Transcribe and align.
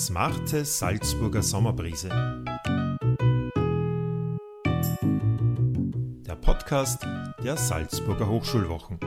Smarte 0.00 0.64
Salzburger 0.64 1.42
Sommerbrise. 1.42 2.08
Der 6.26 6.36
Podcast 6.36 7.06
der 7.44 7.58
Salzburger 7.58 8.26
Hochschulwochen. 8.26 8.98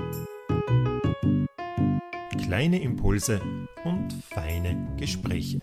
Kleine 2.44 2.80
Impulse 2.80 3.42
und 3.84 4.14
feine 4.30 4.96
Gespräche. 4.96 5.60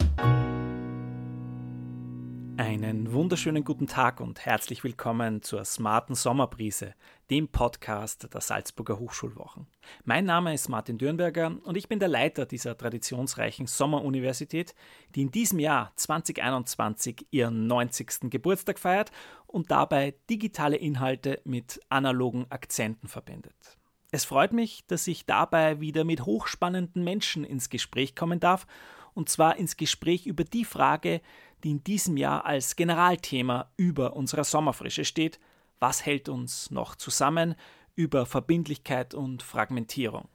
Einen 2.70 3.12
wunderschönen 3.12 3.64
guten 3.64 3.88
Tag 3.88 4.20
und 4.20 4.46
herzlich 4.46 4.84
willkommen 4.84 5.42
zur 5.42 5.64
Smarten 5.64 6.14
Sommerbrise, 6.14 6.94
dem 7.28 7.48
Podcast 7.48 8.32
der 8.32 8.40
Salzburger 8.40 9.00
Hochschulwochen. 9.00 9.66
Mein 10.04 10.24
Name 10.24 10.54
ist 10.54 10.68
Martin 10.68 10.96
Dürnberger 10.96 11.56
und 11.64 11.76
ich 11.76 11.88
bin 11.88 11.98
der 11.98 12.06
Leiter 12.06 12.46
dieser 12.46 12.78
traditionsreichen 12.78 13.66
Sommeruniversität, 13.66 14.76
die 15.16 15.22
in 15.22 15.32
diesem 15.32 15.58
Jahr 15.58 15.90
2021 15.96 17.26
ihren 17.32 17.66
90. 17.66 18.30
Geburtstag 18.30 18.78
feiert 18.78 19.10
und 19.48 19.72
dabei 19.72 20.14
digitale 20.30 20.76
Inhalte 20.76 21.40
mit 21.42 21.80
analogen 21.88 22.46
Akzenten 22.50 23.08
verbindet. 23.08 23.78
Es 24.12 24.24
freut 24.24 24.52
mich, 24.52 24.84
dass 24.86 25.08
ich 25.08 25.26
dabei 25.26 25.80
wieder 25.80 26.04
mit 26.04 26.24
hochspannenden 26.24 27.02
Menschen 27.02 27.42
ins 27.42 27.68
Gespräch 27.68 28.14
kommen 28.14 28.38
darf, 28.38 28.68
und 29.12 29.28
zwar 29.28 29.56
ins 29.56 29.76
Gespräch 29.76 30.26
über 30.26 30.44
die 30.44 30.64
Frage, 30.64 31.20
die 31.64 31.70
in 31.70 31.84
diesem 31.84 32.16
Jahr 32.16 32.44
als 32.44 32.76
Generalthema 32.76 33.70
über 33.76 34.16
unserer 34.16 34.44
Sommerfrische 34.44 35.04
steht. 35.04 35.38
Was 35.78 36.04
hält 36.04 36.28
uns 36.28 36.70
noch 36.70 36.96
zusammen 36.96 37.54
über 37.94 38.26
Verbindlichkeit 38.26 39.14
und 39.14 39.42
Fragmentierung? 39.42 40.28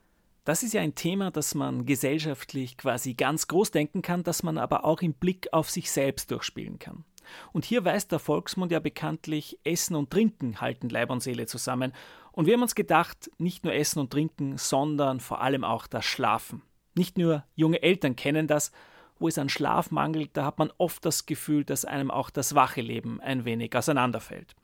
Das 0.43 0.61
ist 0.61 0.73
ja 0.73 0.81
ein 0.81 0.93
Thema, 0.93 1.31
das 1.31 1.55
man 1.55 1.87
gesellschaftlich 1.87 2.77
quasi 2.77 3.15
ganz 3.15 3.47
groß 3.47 3.71
denken 3.71 4.03
kann, 4.03 4.23
das 4.23 4.43
man 4.43 4.59
aber 4.59 4.85
auch 4.85 5.01
im 5.01 5.13
Blick 5.13 5.47
auf 5.51 5.71
sich 5.71 5.89
selbst 5.89 6.29
durchspielen 6.29 6.77
kann. 6.77 7.03
Und 7.51 7.65
hier 7.65 7.83
weist 7.83 8.11
der 8.11 8.19
Volksmund 8.19 8.71
ja 8.71 8.79
bekanntlich, 8.79 9.57
Essen 9.63 9.95
und 9.95 10.11
Trinken 10.11 10.61
halten 10.61 10.89
Leib 10.89 11.09
und 11.09 11.23
Seele 11.23 11.47
zusammen. 11.47 11.93
Und 12.31 12.45
wir 12.45 12.53
haben 12.53 12.61
uns 12.61 12.75
gedacht, 12.75 13.31
nicht 13.39 13.63
nur 13.63 13.73
Essen 13.73 13.99
und 13.99 14.11
Trinken, 14.11 14.57
sondern 14.59 15.19
vor 15.19 15.41
allem 15.41 15.63
auch 15.63 15.87
das 15.87 16.05
Schlafen. 16.05 16.61
Nicht 16.93 17.17
nur 17.17 17.43
junge 17.55 17.81
Eltern 17.81 18.15
kennen 18.15 18.45
das, 18.45 18.71
wo 19.19 19.27
es 19.27 19.37
an 19.37 19.49
Schlaf 19.49 19.91
mangelt, 19.91 20.31
da 20.33 20.45
hat 20.45 20.59
man 20.59 20.71
oft 20.77 21.05
das 21.05 21.25
Gefühl, 21.25 21.63
dass 21.63 21.85
einem 21.85 22.11
auch 22.11 22.29
das 22.29 22.55
wache 22.55 22.81
Leben 22.81 23.21
ein 23.21 23.45
wenig 23.45 23.75
auseinanderfällt. 23.75 24.55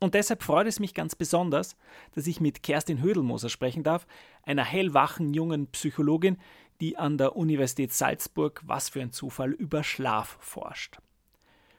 Und 0.00 0.14
deshalb 0.14 0.42
freut 0.42 0.68
es 0.68 0.78
mich 0.78 0.94
ganz 0.94 1.16
besonders, 1.16 1.76
dass 2.14 2.26
ich 2.28 2.40
mit 2.40 2.62
Kerstin 2.62 3.02
Hödelmoser 3.02 3.48
sprechen 3.48 3.82
darf, 3.82 4.06
einer 4.44 4.64
hellwachen 4.64 5.34
jungen 5.34 5.66
Psychologin, 5.68 6.38
die 6.80 6.96
an 6.96 7.18
der 7.18 7.34
Universität 7.34 7.92
Salzburg, 7.92 8.62
was 8.64 8.88
für 8.88 9.00
ein 9.02 9.10
Zufall, 9.10 9.50
über 9.50 9.82
Schlaf 9.82 10.38
forscht. 10.40 10.98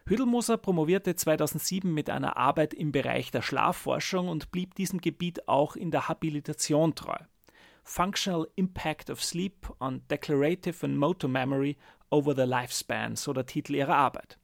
Hödelmoser 0.06 0.58
promovierte 0.58 1.16
2007 1.16 1.94
mit 1.94 2.10
einer 2.10 2.36
Arbeit 2.36 2.74
im 2.74 2.92
Bereich 2.92 3.32
der 3.32 3.42
Schlafforschung 3.42 4.28
und 4.28 4.52
blieb 4.52 4.76
diesem 4.76 5.00
Gebiet 5.00 5.48
auch 5.48 5.76
in 5.76 5.92
der 5.92 6.10
Habilitation 6.10 6.96
treu. 6.96 7.18
Functional 7.84 8.48
Impact 8.56 9.10
of 9.10 9.24
Sleep 9.24 9.72
on 9.80 10.02
Declarative 10.10 10.86
and 10.86 10.98
Motor 10.98 11.30
Memory 11.30 11.78
Over 12.10 12.36
the 12.36 12.44
Lifespan, 12.44 13.16
so 13.16 13.34
der 13.34 13.46
Titel 13.46 13.76
ihrer 13.76 13.96
Arbeit. 13.96 14.38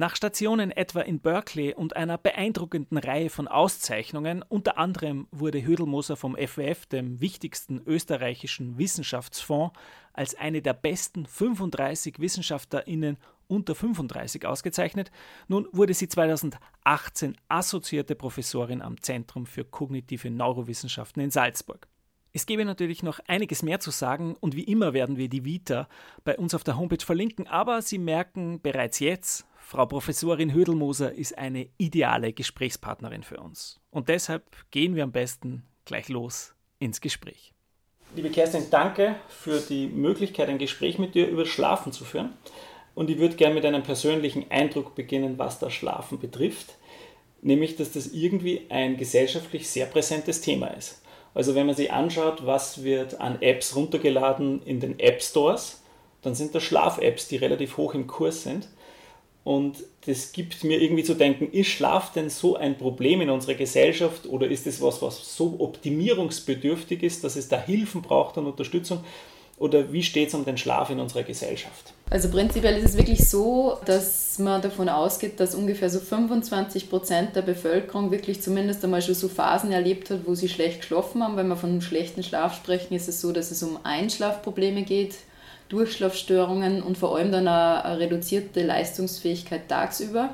Nach 0.00 0.14
Stationen 0.14 0.70
etwa 0.70 1.00
in 1.00 1.18
Berkeley 1.18 1.74
und 1.74 1.96
einer 1.96 2.18
beeindruckenden 2.18 2.98
Reihe 2.98 3.30
von 3.30 3.48
Auszeichnungen, 3.48 4.44
unter 4.48 4.78
anderem 4.78 5.26
wurde 5.32 5.60
Hödelmoser 5.60 6.16
vom 6.16 6.36
FWF, 6.36 6.86
dem 6.86 7.20
wichtigsten 7.20 7.82
österreichischen 7.84 8.78
Wissenschaftsfonds, 8.78 9.76
als 10.12 10.36
eine 10.36 10.62
der 10.62 10.74
besten 10.74 11.26
35 11.26 12.20
WissenschaftlerInnen 12.20 13.16
unter 13.48 13.74
35 13.74 14.46
ausgezeichnet. 14.46 15.10
Nun 15.48 15.66
wurde 15.72 15.94
sie 15.94 16.08
2018 16.08 17.36
assoziierte 17.48 18.14
Professorin 18.14 18.82
am 18.82 19.02
Zentrum 19.02 19.46
für 19.46 19.64
kognitive 19.64 20.30
Neurowissenschaften 20.30 21.24
in 21.24 21.32
Salzburg. 21.32 21.88
Es 22.32 22.46
gäbe 22.46 22.64
natürlich 22.64 23.02
noch 23.02 23.20
einiges 23.26 23.62
mehr 23.62 23.80
zu 23.80 23.90
sagen 23.90 24.36
und 24.40 24.54
wie 24.54 24.64
immer 24.64 24.92
werden 24.92 25.16
wir 25.16 25.28
die 25.28 25.44
Vita 25.44 25.88
bei 26.24 26.36
uns 26.36 26.54
auf 26.54 26.62
der 26.62 26.76
Homepage 26.76 27.04
verlinken, 27.04 27.46
aber 27.46 27.80
Sie 27.80 27.98
merken 27.98 28.60
bereits 28.60 28.98
jetzt, 28.98 29.46
Frau 29.58 29.86
Professorin 29.86 30.52
Hödelmoser 30.52 31.12
ist 31.12 31.36
eine 31.36 31.68
ideale 31.78 32.32
Gesprächspartnerin 32.32 33.22
für 33.22 33.38
uns. 33.38 33.80
Und 33.90 34.08
deshalb 34.08 34.44
gehen 34.70 34.94
wir 34.94 35.04
am 35.04 35.12
besten 35.12 35.64
gleich 35.84 36.08
los 36.08 36.54
ins 36.78 37.00
Gespräch. 37.00 37.52
Liebe 38.14 38.30
Kerstin, 38.30 38.64
danke 38.70 39.16
für 39.28 39.60
die 39.60 39.86
Möglichkeit, 39.86 40.48
ein 40.48 40.58
Gespräch 40.58 40.98
mit 40.98 41.14
dir 41.14 41.28
über 41.28 41.44
Schlafen 41.44 41.92
zu 41.92 42.04
führen. 42.04 42.32
Und 42.94 43.10
ich 43.10 43.18
würde 43.18 43.36
gerne 43.36 43.54
mit 43.54 43.64
einem 43.64 43.82
persönlichen 43.82 44.50
Eindruck 44.50 44.94
beginnen, 44.94 45.38
was 45.38 45.58
das 45.58 45.72
Schlafen 45.72 46.18
betrifft, 46.18 46.76
nämlich 47.42 47.76
dass 47.76 47.92
das 47.92 48.08
irgendwie 48.08 48.66
ein 48.70 48.96
gesellschaftlich 48.96 49.68
sehr 49.68 49.86
präsentes 49.86 50.40
Thema 50.40 50.68
ist. 50.68 51.02
Also 51.34 51.54
wenn 51.54 51.66
man 51.66 51.76
sich 51.76 51.92
anschaut, 51.92 52.46
was 52.46 52.82
wird 52.82 53.20
an 53.20 53.40
Apps 53.42 53.76
runtergeladen 53.76 54.62
in 54.64 54.80
den 54.80 54.98
App 54.98 55.22
Stores, 55.22 55.82
dann 56.22 56.34
sind 56.34 56.54
das 56.54 56.62
Schlaf-Apps, 56.64 57.28
die 57.28 57.36
relativ 57.36 57.76
hoch 57.76 57.94
im 57.94 58.06
Kurs 58.06 58.42
sind. 58.42 58.68
Und 59.44 59.76
das 60.04 60.32
gibt 60.32 60.62
mir 60.64 60.80
irgendwie 60.80 61.04
zu 61.04 61.14
denken, 61.14 61.50
ist 61.52 61.68
Schlaf 61.68 62.12
denn 62.12 62.28
so 62.28 62.56
ein 62.56 62.76
Problem 62.76 63.20
in 63.20 63.30
unserer 63.30 63.54
Gesellschaft 63.54 64.26
oder 64.26 64.46
ist 64.46 64.66
es 64.66 64.82
was, 64.82 65.00
was 65.00 65.36
so 65.36 65.56
optimierungsbedürftig 65.60 67.02
ist, 67.02 67.24
dass 67.24 67.36
es 67.36 67.48
da 67.48 67.58
Hilfen 67.58 68.02
braucht 68.02 68.36
und 68.36 68.46
Unterstützung? 68.46 69.04
Oder 69.56 69.92
wie 69.92 70.02
steht 70.02 70.28
es 70.28 70.34
um 70.34 70.44
den 70.44 70.58
Schlaf 70.58 70.90
in 70.90 71.00
unserer 71.00 71.22
Gesellschaft? 71.22 71.94
Also 72.10 72.30
prinzipiell 72.30 72.78
ist 72.78 72.90
es 72.90 72.96
wirklich 72.96 73.28
so, 73.28 73.78
dass 73.84 74.38
man 74.38 74.62
davon 74.62 74.88
ausgeht, 74.88 75.40
dass 75.40 75.54
ungefähr 75.54 75.90
so 75.90 76.00
25 76.00 76.88
Prozent 76.88 77.36
der 77.36 77.42
Bevölkerung 77.42 78.10
wirklich 78.10 78.40
zumindest 78.40 78.82
einmal 78.82 79.02
schon 79.02 79.14
so 79.14 79.28
Phasen 79.28 79.72
erlebt 79.72 80.08
hat, 80.08 80.20
wo 80.26 80.34
sie 80.34 80.48
schlecht 80.48 80.80
geschlafen 80.80 81.22
haben. 81.22 81.36
Wenn 81.36 81.48
wir 81.48 81.56
von 81.56 81.70
einem 81.70 81.82
schlechten 81.82 82.22
Schlaf 82.22 82.54
sprechen, 82.54 82.94
ist 82.94 83.08
es 83.08 83.20
so, 83.20 83.32
dass 83.32 83.50
es 83.50 83.62
um 83.62 83.78
Einschlafprobleme 83.82 84.84
geht, 84.84 85.16
Durchschlafstörungen 85.68 86.82
und 86.82 86.96
vor 86.96 87.14
allem 87.14 87.30
dann 87.30 87.46
eine, 87.46 87.98
reduzierte 87.98 88.62
Leistungsfähigkeit 88.64 89.68
tagsüber. 89.68 90.30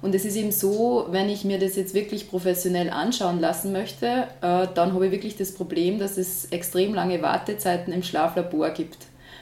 Und 0.00 0.14
es 0.14 0.24
ist 0.24 0.36
eben 0.36 0.52
so, 0.52 1.08
wenn 1.10 1.28
ich 1.28 1.44
mir 1.44 1.58
das 1.58 1.76
jetzt 1.76 1.92
wirklich 1.92 2.30
professionell 2.30 2.88
anschauen 2.88 3.40
lassen 3.40 3.72
möchte, 3.72 4.28
äh, 4.40 4.66
dann 4.74 4.94
habe 4.94 5.06
ich 5.06 5.12
wirklich 5.12 5.36
das 5.36 5.52
Problem, 5.52 5.98
dass 5.98 6.16
es 6.16 6.46
extrem 6.46 6.94
lange 6.94 7.20
Wartezeiten 7.20 7.92
im 7.92 8.04
Schlaflabor 8.04 8.70
gibt. 8.70 8.96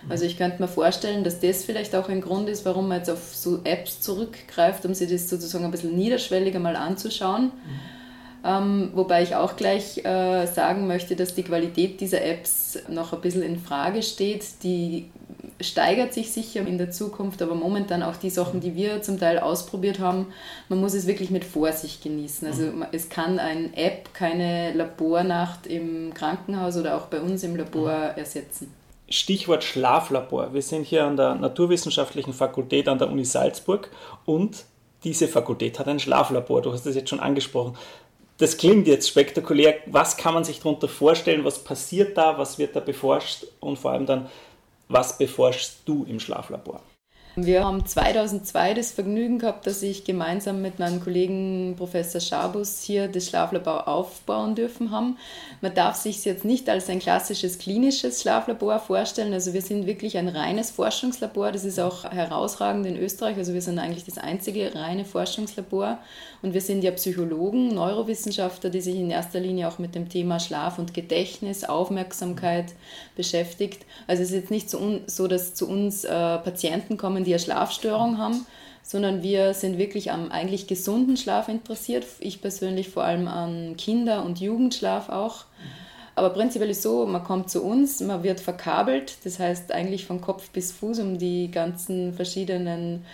Also 0.09 0.25
ich 0.25 0.37
könnte 0.37 0.63
mir 0.63 0.69
vorstellen, 0.69 1.25
dass 1.25 1.41
das 1.41 1.65
vielleicht 1.65 1.95
auch 1.95 2.09
ein 2.09 2.21
Grund 2.21 2.49
ist, 2.49 2.65
warum 2.65 2.89
man 2.89 2.99
jetzt 2.99 3.11
auf 3.11 3.35
so 3.35 3.61
Apps 3.65 4.01
zurückgreift, 4.01 4.85
um 4.87 4.95
sich 4.95 5.11
das 5.11 5.29
sozusagen 5.29 5.65
ein 5.65 5.71
bisschen 5.71 5.97
niederschwelliger 5.97 6.59
mal 6.59 6.77
anzuschauen. 6.77 7.45
Mhm. 7.45 7.51
Ähm, 8.47 8.91
wobei 8.95 9.23
ich 9.23 9.35
auch 9.35 9.57
gleich 9.57 10.05
äh, 10.05 10.47
sagen 10.47 10.87
möchte, 10.87 11.17
dass 11.17 11.35
die 11.35 11.43
Qualität 11.43 12.01
dieser 12.01 12.23
Apps 12.23 12.79
noch 12.89 13.13
ein 13.13 13.21
bisschen 13.21 13.43
in 13.43 13.59
Frage 13.59 14.03
steht. 14.03 14.63
Die 14.63 15.11
steigert 15.61 16.15
sich 16.15 16.31
sicher 16.31 16.61
in 16.61 16.79
der 16.79 16.93
Zukunft, 16.93 17.43
aber 17.43 17.57
momentan 17.57 18.05
auch 18.05 18.17
die 18.17 18.31
Sachen, 18.31 18.61
die 18.61 18.77
wir 18.77 19.03
zum 19.03 19.19
Teil 19.19 19.41
ausprobiert 19.41 19.99
haben, 19.99 20.27
man 20.69 20.81
muss 20.81 20.95
es 20.95 21.09
wirklich 21.09 21.31
mit 21.31 21.45
Vorsicht 21.45 22.03
genießen. 22.05 22.47
Also 22.47 22.63
mhm. 22.65 22.87
es 22.93 23.09
kann 23.09 23.41
eine 23.41 23.77
App 23.77 24.15
keine 24.15 24.73
Labornacht 24.75 25.67
im 25.67 26.15
Krankenhaus 26.15 26.77
oder 26.77 26.97
auch 26.97 27.07
bei 27.07 27.21
uns 27.21 27.43
im 27.43 27.57
Labor 27.57 28.13
mhm. 28.13 28.19
ersetzen. 28.19 28.73
Stichwort 29.09 29.63
Schlaflabor. 29.63 30.53
Wir 30.53 30.63
sind 30.63 30.85
hier 30.85 31.05
an 31.05 31.17
der 31.17 31.35
Naturwissenschaftlichen 31.37 32.33
Fakultät 32.33 32.89
an 32.89 32.99
der 32.99 33.11
Uni 33.11 33.25
Salzburg 33.25 33.91
und 34.25 34.65
diese 35.05 35.29
Fakultät 35.29 35.79
hat 35.79 35.87
ein 35.87 36.01
Schlaflabor. 36.01 36.63
Du 36.63 36.73
hast 36.73 36.87
das 36.87 36.97
jetzt 36.97 37.11
schon 37.11 37.21
angesprochen. 37.21 37.77
Das 38.39 38.57
klingt 38.57 38.87
jetzt 38.87 39.09
spektakulär. 39.09 39.77
Was 39.87 40.17
kann 40.17 40.35
man 40.35 40.45
sich 40.45 40.59
darunter 40.59 40.89
vorstellen? 40.89 41.45
Was 41.45 41.63
passiert 41.63 42.19
da? 42.19 42.37
Was 42.37 42.59
wird 42.59 42.75
da 42.75 42.81
beforscht? 42.81 43.47
Und 43.61 43.79
vor 43.79 43.93
allem 43.93 44.07
dann, 44.07 44.29
was 44.89 45.17
beforschst 45.17 45.83
du 45.85 46.05
im 46.09 46.21
Schlaflabor? 46.21 46.81
Wir 47.39 47.65
haben 47.65 47.85
2002 47.85 48.73
das 48.73 48.93
Vergnügen 48.93 49.39
gehabt, 49.39 49.67
dass 49.67 49.83
ich 49.83 50.05
gemeinsam 50.05 50.63
mit 50.63 50.79
meinem 50.79 51.03
Kollegen 51.03 51.75
Professor 51.77 52.19
Schabus 52.19 52.81
hier 52.81 53.09
das 53.09 53.27
Schlaflabor 53.27 53.89
aufbauen 53.89 54.55
dürfen 54.55 54.91
haben. 54.91 55.19
Man 55.61 55.75
darf 55.75 55.97
sich 55.97 56.25
jetzt 56.25 56.47
nicht 56.47 56.67
als 56.71 56.89
ein 56.89 56.99
klassisches 56.99 57.59
klinisches 57.59 58.23
Schlaflabor 58.23 58.79
vorstellen. 58.79 59.35
Also 59.35 59.53
wir 59.53 59.61
sind 59.61 59.87
wirklich 59.87 60.17
ein 60.17 60.29
reines 60.29 60.71
Forschungslabor. 60.71 61.53
Das 61.53 61.65
ist 61.65 61.79
auch 61.79 62.05
herausragend 62.11 62.87
in 62.87 62.97
Österreich. 62.97 63.37
Also 63.37 63.53
wir 63.53 63.61
sind 63.61 63.79
eigentlich 63.79 64.07
das 64.07 64.17
einzige 64.17 64.75
reine 64.75 65.05
Forschungslabor. 65.05 65.99
Und 66.43 66.55
wir 66.55 66.61
sind 66.61 66.85
ja 66.85 66.91
Psychologen, 66.93 67.75
Neurowissenschaftler, 67.75 68.71
die 68.71 68.81
sich 68.81 68.97
in 68.97 69.11
erster 69.11 69.41
Linie 69.41 69.69
auch 69.69 69.79
mit 69.79 69.95
dem 69.95 70.09
Thema 70.09 70.39
Schlaf 70.39 70.79
und 70.79 70.95
Gedächtnis, 70.95 71.65
Aufmerksamkeit 71.65 72.75
beschäftigt. 73.17 73.87
Also 74.07 74.23
es 74.23 74.31
ist 74.31 74.37
jetzt 74.37 74.51
nicht 74.51 74.71
so, 74.71 75.29
dass 75.29 75.55
zu 75.55 75.69
uns 75.69 76.05
äh, 76.05 76.09
Patienten 76.09 76.97
kommen, 76.97 77.25
die 77.25 77.33
eine 77.33 77.41
Schlafstörung 77.41 78.19
haben, 78.19 78.47
sondern 78.83 79.23
wir 79.23 79.55
sind 79.55 79.79
wirklich 79.79 80.13
am 80.13 80.31
eigentlich 80.31 80.67
gesunden 80.67 81.17
Schlaf 81.17 81.49
interessiert. 81.49 82.05
Ich 82.21 82.41
persönlich 82.41 82.89
vor 82.89 83.05
allem 83.05 83.27
an 83.27 83.77
Kinder- 83.77 84.25
und 84.25 84.41
Jugendschlaf 84.41 85.09
auch. 85.09 85.45
Aber 86.15 86.31
prinzipiell 86.31 86.71
ist 86.71 86.83
so, 86.83 87.05
man 87.05 87.25
kommt 87.25 87.51
zu 87.51 87.63
uns, 87.63 88.01
man 88.01 88.23
wird 88.23 88.41
verkabelt, 88.41 89.19
das 89.25 89.39
heißt 89.39 89.71
eigentlich 89.71 90.07
von 90.07 90.23
Kopf 90.23 90.49
bis 90.49 90.73
Fuß, 90.73 91.01
um 91.01 91.19
die 91.19 91.51
ganzen 91.51 92.15
verschiedenen 92.15 93.05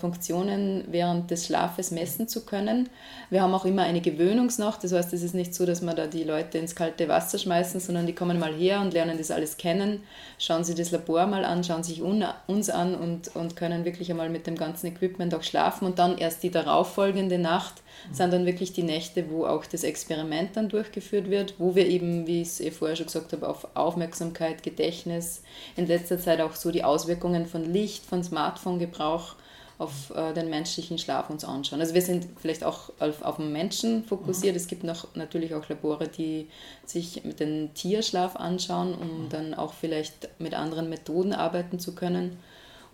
Funktionen 0.00 0.84
während 0.88 1.30
des 1.30 1.46
Schlafes 1.46 1.90
messen 1.90 2.28
zu 2.28 2.46
können. 2.46 2.88
Wir 3.28 3.42
haben 3.42 3.52
auch 3.52 3.66
immer 3.66 3.82
eine 3.82 4.00
Gewöhnungsnacht, 4.00 4.82
das 4.82 4.92
heißt, 4.92 5.12
es 5.12 5.22
ist 5.22 5.34
nicht 5.34 5.54
so, 5.54 5.66
dass 5.66 5.82
wir 5.82 5.92
da 5.92 6.06
die 6.06 6.24
Leute 6.24 6.56
ins 6.56 6.74
kalte 6.74 7.08
Wasser 7.08 7.38
schmeißen, 7.38 7.80
sondern 7.80 8.06
die 8.06 8.14
kommen 8.14 8.38
mal 8.38 8.54
her 8.54 8.80
und 8.80 8.94
lernen 8.94 9.18
das 9.18 9.30
alles 9.30 9.58
kennen, 9.58 10.02
schauen 10.38 10.64
sich 10.64 10.76
das 10.76 10.92
Labor 10.92 11.26
mal 11.26 11.44
an, 11.44 11.62
schauen 11.62 11.82
sich 11.82 12.00
uns 12.00 12.70
an 12.70 12.94
und, 12.94 13.36
und 13.36 13.56
können 13.56 13.84
wirklich 13.84 14.10
einmal 14.10 14.30
mit 14.30 14.46
dem 14.46 14.56
ganzen 14.56 14.86
Equipment 14.86 15.34
auch 15.34 15.42
schlafen. 15.42 15.84
Und 15.84 15.98
dann 15.98 16.16
erst 16.16 16.42
die 16.42 16.50
darauffolgende 16.50 17.38
Nacht 17.38 17.74
sind 18.12 18.32
dann 18.32 18.46
wirklich 18.46 18.72
die 18.72 18.82
Nächte, 18.82 19.30
wo 19.30 19.44
auch 19.44 19.66
das 19.66 19.84
Experiment 19.84 20.56
dann 20.56 20.70
durchgeführt 20.70 21.28
wird, 21.28 21.54
wo 21.58 21.74
wir 21.74 21.86
eben, 21.86 22.26
wie 22.26 22.40
ich 22.42 22.48
es 22.48 22.60
eh 22.60 22.70
vorher 22.70 22.96
schon 22.96 23.06
gesagt 23.06 23.32
habe, 23.32 23.46
auf 23.46 23.68
Aufmerksamkeit, 23.74 24.62
Gedächtnis, 24.62 25.42
in 25.76 25.86
letzter 25.86 26.18
Zeit 26.18 26.40
auch 26.40 26.54
so 26.54 26.70
die 26.70 26.84
Auswirkungen 26.84 27.46
von 27.46 27.70
Licht, 27.70 28.06
von 28.06 28.24
Smartphone-Gebrauch 28.24 29.36
auf 29.78 30.10
äh, 30.14 30.32
den 30.32 30.48
menschlichen 30.48 30.98
Schlaf 30.98 31.28
uns 31.28 31.44
anschauen. 31.44 31.80
Also 31.80 31.94
wir 31.94 32.02
sind 32.02 32.26
vielleicht 32.40 32.64
auch 32.64 32.90
auf, 32.98 33.22
auf 33.22 33.36
den 33.36 33.52
Menschen 33.52 34.04
fokussiert. 34.04 34.54
Mhm. 34.54 34.56
Es 34.56 34.68
gibt 34.68 34.84
noch 34.84 35.14
natürlich 35.14 35.54
auch 35.54 35.68
Labore, 35.68 36.08
die 36.08 36.48
sich 36.86 37.24
mit 37.24 37.40
dem 37.40 37.74
Tierschlaf 37.74 38.36
anschauen, 38.36 38.94
um 38.94 39.24
mhm. 39.24 39.28
dann 39.28 39.54
auch 39.54 39.74
vielleicht 39.74 40.28
mit 40.38 40.54
anderen 40.54 40.88
Methoden 40.88 41.32
arbeiten 41.34 41.78
zu 41.78 41.94
können. 41.94 42.38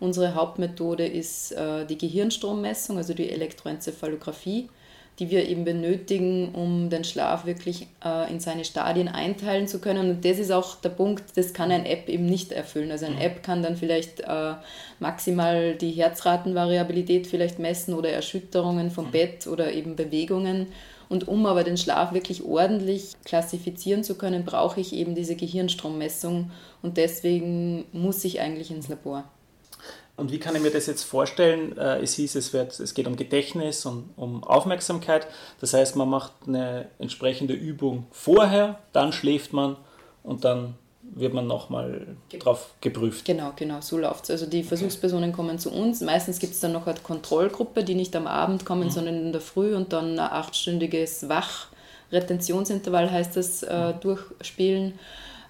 Unsere 0.00 0.34
Hauptmethode 0.34 1.06
ist 1.06 1.52
äh, 1.52 1.86
die 1.86 1.98
Gehirnstrommessung, 1.98 2.96
also 2.96 3.14
die 3.14 3.30
Elektroenzephalographie 3.30 4.68
die 5.18 5.30
wir 5.30 5.48
eben 5.48 5.64
benötigen, 5.64 6.54
um 6.54 6.88
den 6.88 7.04
Schlaf 7.04 7.44
wirklich 7.44 7.86
äh, 8.04 8.30
in 8.30 8.40
seine 8.40 8.64
Stadien 8.64 9.08
einteilen 9.08 9.68
zu 9.68 9.78
können. 9.78 10.10
Und 10.10 10.24
das 10.24 10.38
ist 10.38 10.50
auch 10.50 10.76
der 10.76 10.88
Punkt, 10.88 11.24
das 11.36 11.52
kann 11.52 11.70
eine 11.70 11.88
App 11.88 12.08
eben 12.08 12.26
nicht 12.26 12.50
erfüllen. 12.50 12.90
Also 12.90 13.06
eine 13.06 13.16
mhm. 13.16 13.20
App 13.20 13.42
kann 13.42 13.62
dann 13.62 13.76
vielleicht 13.76 14.20
äh, 14.20 14.54
maximal 15.00 15.74
die 15.74 15.90
Herzratenvariabilität 15.92 17.26
vielleicht 17.26 17.58
messen 17.58 17.94
oder 17.94 18.10
Erschütterungen 18.10 18.90
vom 18.90 19.06
mhm. 19.06 19.10
Bett 19.12 19.46
oder 19.46 19.72
eben 19.72 19.96
Bewegungen. 19.96 20.68
Und 21.10 21.28
um 21.28 21.44
aber 21.44 21.62
den 21.62 21.76
Schlaf 21.76 22.14
wirklich 22.14 22.42
ordentlich 22.42 23.12
klassifizieren 23.26 24.02
zu 24.02 24.14
können, 24.14 24.46
brauche 24.46 24.80
ich 24.80 24.94
eben 24.94 25.14
diese 25.14 25.36
Gehirnstrommessung. 25.36 26.50
Und 26.80 26.96
deswegen 26.96 27.84
muss 27.92 28.24
ich 28.24 28.40
eigentlich 28.40 28.70
ins 28.70 28.88
Labor. 28.88 29.24
Und 30.16 30.30
wie 30.30 30.38
kann 30.38 30.54
ich 30.54 30.62
mir 30.62 30.70
das 30.70 30.86
jetzt 30.86 31.04
vorstellen? 31.04 31.76
Äh, 31.78 32.00
es 32.00 32.14
hieß, 32.14 32.34
es, 32.34 32.52
wird, 32.52 32.78
es 32.78 32.94
geht 32.94 33.06
um 33.06 33.16
Gedächtnis 33.16 33.86
und 33.86 34.10
um 34.16 34.44
Aufmerksamkeit. 34.44 35.26
Das 35.60 35.72
heißt, 35.72 35.96
man 35.96 36.08
macht 36.08 36.32
eine 36.46 36.88
entsprechende 36.98 37.54
Übung 37.54 38.06
vorher, 38.10 38.78
dann 38.92 39.12
schläft 39.12 39.52
man 39.52 39.76
und 40.22 40.44
dann 40.44 40.74
wird 41.02 41.34
man 41.34 41.46
nochmal 41.46 42.16
drauf 42.38 42.74
geprüft. 42.80 43.24
Genau, 43.24 43.52
genau, 43.56 43.80
so 43.80 43.98
läuft 43.98 44.24
es. 44.24 44.30
Also 44.30 44.46
die 44.46 44.62
Versuchspersonen 44.62 45.30
okay. 45.30 45.36
kommen 45.36 45.58
zu 45.58 45.70
uns. 45.70 46.00
Meistens 46.00 46.38
gibt 46.38 46.54
es 46.54 46.60
dann 46.60 46.72
noch 46.72 46.86
eine 46.86 46.98
Kontrollgruppe, 47.00 47.84
die 47.84 47.94
nicht 47.94 48.14
am 48.14 48.26
Abend 48.26 48.64
kommen, 48.64 48.84
mhm. 48.84 48.90
sondern 48.90 49.16
in 49.16 49.32
der 49.32 49.40
Früh 49.40 49.74
und 49.74 49.92
dann 49.92 50.14
ein 50.14 50.20
achtstündiges 50.20 51.28
Wachretentionsintervall 51.28 53.10
heißt 53.10 53.36
das, 53.36 53.62
äh, 53.62 53.94
mhm. 53.94 54.00
durchspielen. 54.00 54.98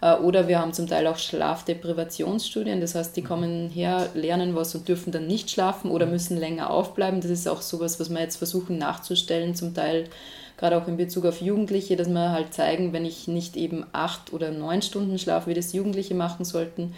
Äh, 0.02 0.16
oder 0.16 0.48
wir 0.48 0.58
haben 0.58 0.74
zum 0.74 0.86
Teil 0.86 1.06
auch 1.06 1.16
Schlafdeprivationsstudien, 1.16 2.80
das 2.80 2.94
heißt, 2.94 3.16
die 3.16 3.22
kommen 3.22 3.70
her, 3.70 4.10
lernen 4.14 4.54
was 4.54 4.74
und 4.74 4.88
dürfen 4.88 5.12
dann 5.12 5.26
nicht 5.26 5.50
schlafen 5.50 5.90
oder 5.90 6.04
müssen 6.04 6.36
länger 6.36 6.70
aufbleiben. 6.70 7.22
Das 7.22 7.30
ist 7.30 7.48
auch 7.48 7.62
sowas, 7.62 7.98
was 7.98 8.10
wir 8.10 8.20
jetzt 8.20 8.36
versuchen 8.36 8.76
nachzustellen, 8.76 9.54
zum 9.54 9.72
Teil 9.72 10.08
gerade 10.58 10.76
auch 10.76 10.86
in 10.86 10.96
Bezug 10.96 11.24
auf 11.24 11.40
Jugendliche, 11.40 11.96
dass 11.96 12.08
wir 12.08 12.30
halt 12.30 12.52
zeigen, 12.52 12.92
wenn 12.92 13.04
ich 13.04 13.26
nicht 13.26 13.56
eben 13.56 13.84
acht 13.92 14.32
oder 14.32 14.50
neun 14.50 14.82
Stunden 14.82 15.18
schlafe, 15.18 15.50
wie 15.50 15.54
das 15.54 15.72
Jugendliche 15.72 16.14
machen 16.14 16.44
sollten, 16.44 16.94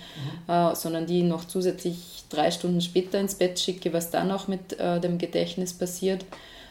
mhm. 0.46 0.52
äh, 0.52 0.74
sondern 0.74 1.06
die 1.06 1.22
noch 1.22 1.44
zusätzlich 1.44 2.24
drei 2.30 2.50
Stunden 2.50 2.80
später 2.80 3.20
ins 3.20 3.36
Bett 3.36 3.58
schicke, 3.58 3.92
was 3.92 4.10
dann 4.10 4.30
auch 4.32 4.48
mit 4.48 4.78
äh, 4.78 5.00
dem 5.00 5.18
Gedächtnis 5.18 5.72
passiert. 5.72 6.24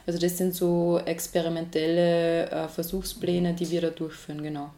Also 0.06 0.19
das 0.19 0.38
sind 0.38 0.53
so 0.53 1.00
experimentelle 1.03 2.50
äh, 2.51 2.68
Versuchspläne, 2.68 3.53
die 3.53 3.71
wir 3.71 3.81
da 3.81 3.89
durchführen, 3.89 4.44
genau 4.44 4.69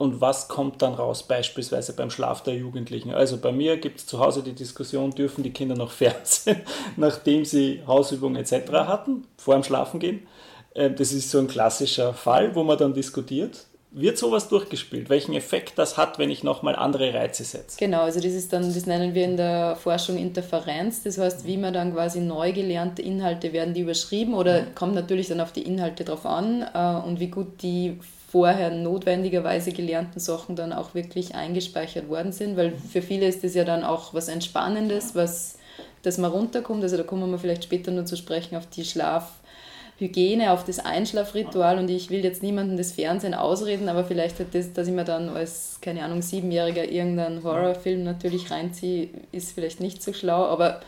und 0.00 0.22
was 0.22 0.48
kommt 0.48 0.80
dann 0.80 0.94
raus, 0.94 1.24
beispielsweise 1.24 1.92
beim 1.92 2.08
Schlaf 2.08 2.42
der 2.42 2.54
Jugendlichen. 2.54 3.12
Also 3.12 3.36
bei 3.36 3.52
mir 3.52 3.76
gibt 3.76 3.98
es 3.98 4.06
zu 4.06 4.18
Hause 4.18 4.42
die 4.42 4.54
Diskussion, 4.54 5.10
dürfen 5.10 5.44
die 5.44 5.52
Kinder 5.52 5.76
noch 5.76 5.90
Fernsehen, 5.90 6.62
nachdem 6.96 7.44
sie 7.44 7.82
Hausübungen 7.86 8.36
etc. 8.42 8.72
hatten, 8.72 9.26
vor 9.36 9.54
dem 9.54 9.62
Schlafengehen. 9.62 10.26
Ähm, 10.74 10.96
das 10.96 11.12
ist 11.12 11.30
so 11.30 11.38
ein 11.38 11.48
klassischer 11.48 12.14
Fall, 12.14 12.54
wo 12.54 12.62
man 12.62 12.78
dann 12.78 12.94
diskutiert. 12.94 13.66
Wird 13.92 14.16
sowas 14.16 14.48
durchgespielt? 14.48 15.10
Welchen 15.10 15.34
Effekt 15.34 15.72
das 15.76 15.98
hat, 15.98 16.18
wenn 16.18 16.30
ich 16.30 16.44
nochmal 16.44 16.76
andere 16.76 17.12
Reize 17.12 17.44
setze? 17.44 17.76
Genau, 17.78 18.02
also 18.02 18.20
das 18.20 18.32
ist 18.32 18.54
dann, 18.54 18.72
das 18.72 18.86
nennen 18.86 19.14
wir 19.14 19.24
in 19.24 19.36
der 19.36 19.76
Forschung 19.76 20.16
Interferenz. 20.16 21.02
Das 21.02 21.18
heißt, 21.18 21.44
wie 21.44 21.58
man 21.58 21.74
dann 21.74 21.92
quasi 21.92 22.20
neu 22.20 22.52
gelernte 22.52 23.02
Inhalte 23.02 23.52
werden 23.52 23.74
die 23.74 23.82
überschrieben 23.82 24.32
oder 24.32 24.62
mhm. 24.62 24.74
kommt 24.74 24.94
natürlich 24.94 25.28
dann 25.28 25.42
auf 25.42 25.52
die 25.52 25.62
Inhalte 25.62 26.04
drauf 26.04 26.24
an 26.24 26.64
äh, 26.72 27.06
und 27.06 27.20
wie 27.20 27.28
gut 27.28 27.62
die 27.62 27.98
vorher 28.30 28.70
notwendigerweise 28.70 29.72
gelernten 29.72 30.20
Sachen 30.20 30.54
dann 30.54 30.72
auch 30.72 30.94
wirklich 30.94 31.34
eingespeichert 31.34 32.08
worden 32.08 32.30
sind, 32.30 32.56
weil 32.56 32.72
für 32.72 33.02
viele 33.02 33.26
ist 33.26 33.42
das 33.42 33.54
ja 33.54 33.64
dann 33.64 33.82
auch 33.82 34.14
was 34.14 34.28
Entspannendes, 34.28 35.16
was, 35.16 35.58
dass 36.02 36.16
man 36.16 36.30
runterkommt. 36.30 36.82
Also 36.82 36.96
da 36.96 37.02
kommen 37.02 37.28
wir 37.30 37.38
vielleicht 37.38 37.64
später 37.64 37.90
nur 37.90 38.06
zu 38.06 38.16
sprechen 38.16 38.56
auf 38.56 38.68
die 38.68 38.84
Schlafhygiene, 38.84 40.52
auf 40.52 40.64
das 40.64 40.78
Einschlafritual. 40.78 41.78
Und 41.78 41.90
ich 41.90 42.10
will 42.10 42.22
jetzt 42.22 42.44
niemandem 42.44 42.76
das 42.76 42.92
Fernsehen 42.92 43.34
ausreden, 43.34 43.88
aber 43.88 44.04
vielleicht 44.04 44.38
hat 44.38 44.54
das, 44.54 44.72
dass 44.72 44.86
ich 44.86 44.94
mir 44.94 45.04
dann 45.04 45.28
als, 45.30 45.78
keine 45.80 46.04
Ahnung, 46.04 46.22
Siebenjähriger 46.22 46.84
irgendeinen 46.84 47.42
Horrorfilm 47.42 48.04
natürlich 48.04 48.52
reinziehe, 48.52 49.08
ist 49.32 49.52
vielleicht 49.52 49.80
nicht 49.80 50.04
so 50.04 50.12
schlau, 50.12 50.44
aber 50.44 50.80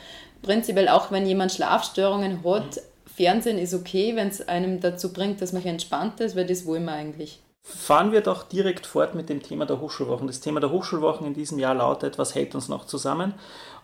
prinzipiell 0.43 0.89
auch 0.89 1.11
wenn 1.11 1.27
jemand 1.27 1.51
Schlafstörungen 1.51 2.45
hat, 2.45 2.81
Fernsehen 3.17 3.59
ist 3.59 3.75
okay, 3.75 4.17
wenn 4.17 4.29
es 4.29 4.47
einem 4.49 4.81
dazu 4.81 5.13
bringt, 5.13 5.41
dass 5.41 5.53
man 5.53 5.65
entspannt 5.65 6.21
ist, 6.21 6.37
weil 6.37 6.47
das 6.47 6.67
wollen 6.67 6.85
wir 6.85 6.93
eigentlich. 6.93 7.41
Fahren 7.65 8.11
wir 8.11 8.23
doch 8.23 8.43
direkt 8.43 8.87
fort 8.87 9.15
mit 9.15 9.29
dem 9.29 9.41
Thema 9.41 9.67
der 9.67 9.81
Hochschulwochen. 9.81 10.27
Das 10.27 10.41
Thema 10.41 10.59
der 10.59 10.73
Hochschulwochen 10.73 11.27
in 11.27 11.35
diesem 11.35 11.61
Jahr 11.61 11.75
lautet, 11.75 12.19
was 12.19 12.35
hält 12.35 12.57
uns 12.57 12.69
noch 12.69 12.87
zusammen? 12.87 13.35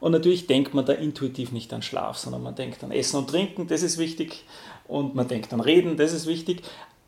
Und 0.00 0.12
natürlich 0.12 0.48
denkt 0.48 0.74
man 0.74 0.84
da 0.84 0.94
intuitiv 0.94 1.52
nicht 1.52 1.72
an 1.72 1.82
Schlaf, 1.82 2.18
sondern 2.18 2.42
man 2.42 2.56
denkt 2.56 2.82
an 2.82 2.90
Essen 2.90 3.18
und 3.18 3.30
Trinken, 3.30 3.68
das 3.68 3.82
ist 3.82 3.98
wichtig. 3.98 4.44
Und 4.88 5.14
man 5.14 5.28
denkt 5.28 5.52
an 5.52 5.60
Reden, 5.60 5.96
das 5.96 6.12
ist 6.12 6.26
wichtig. 6.26 6.62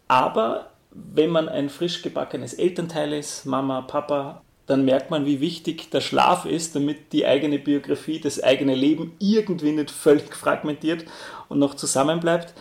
Aber 0.06 0.70
wenn 0.92 1.30
man 1.30 1.48
ein 1.48 1.70
frisch 1.70 2.02
gebackenes 2.02 2.54
Elternteil 2.54 3.14
ist, 3.14 3.46
Mama, 3.46 3.80
Papa, 3.82 4.42
dann 4.70 4.84
merkt 4.84 5.10
man, 5.10 5.26
wie 5.26 5.40
wichtig 5.40 5.90
der 5.90 6.00
Schlaf 6.00 6.44
ist, 6.44 6.76
damit 6.76 7.12
die 7.12 7.26
eigene 7.26 7.58
Biografie, 7.58 8.20
das 8.20 8.40
eigene 8.40 8.74
Leben 8.74 9.12
irgendwie 9.18 9.72
nicht 9.72 9.90
völlig 9.90 10.34
fragmentiert 10.34 11.04
und 11.48 11.58
noch 11.58 11.74
zusammenbleibt. 11.74 12.54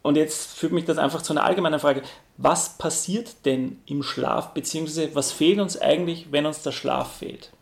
Und 0.00 0.16
jetzt 0.16 0.56
führt 0.56 0.72
mich 0.72 0.86
das 0.86 0.98
einfach 0.98 1.22
zu 1.22 1.34
einer 1.34 1.44
allgemeinen 1.44 1.78
Frage. 1.78 2.02
Was 2.38 2.78
passiert 2.78 3.44
denn 3.44 3.78
im 3.86 4.02
Schlaf, 4.02 4.54
beziehungsweise 4.54 5.14
was 5.14 5.30
fehlt 5.30 5.60
uns 5.60 5.80
eigentlich, 5.80 6.32
wenn 6.32 6.46
uns 6.46 6.62
der 6.62 6.72
Schlaf 6.72 7.18
fehlt? 7.18 7.52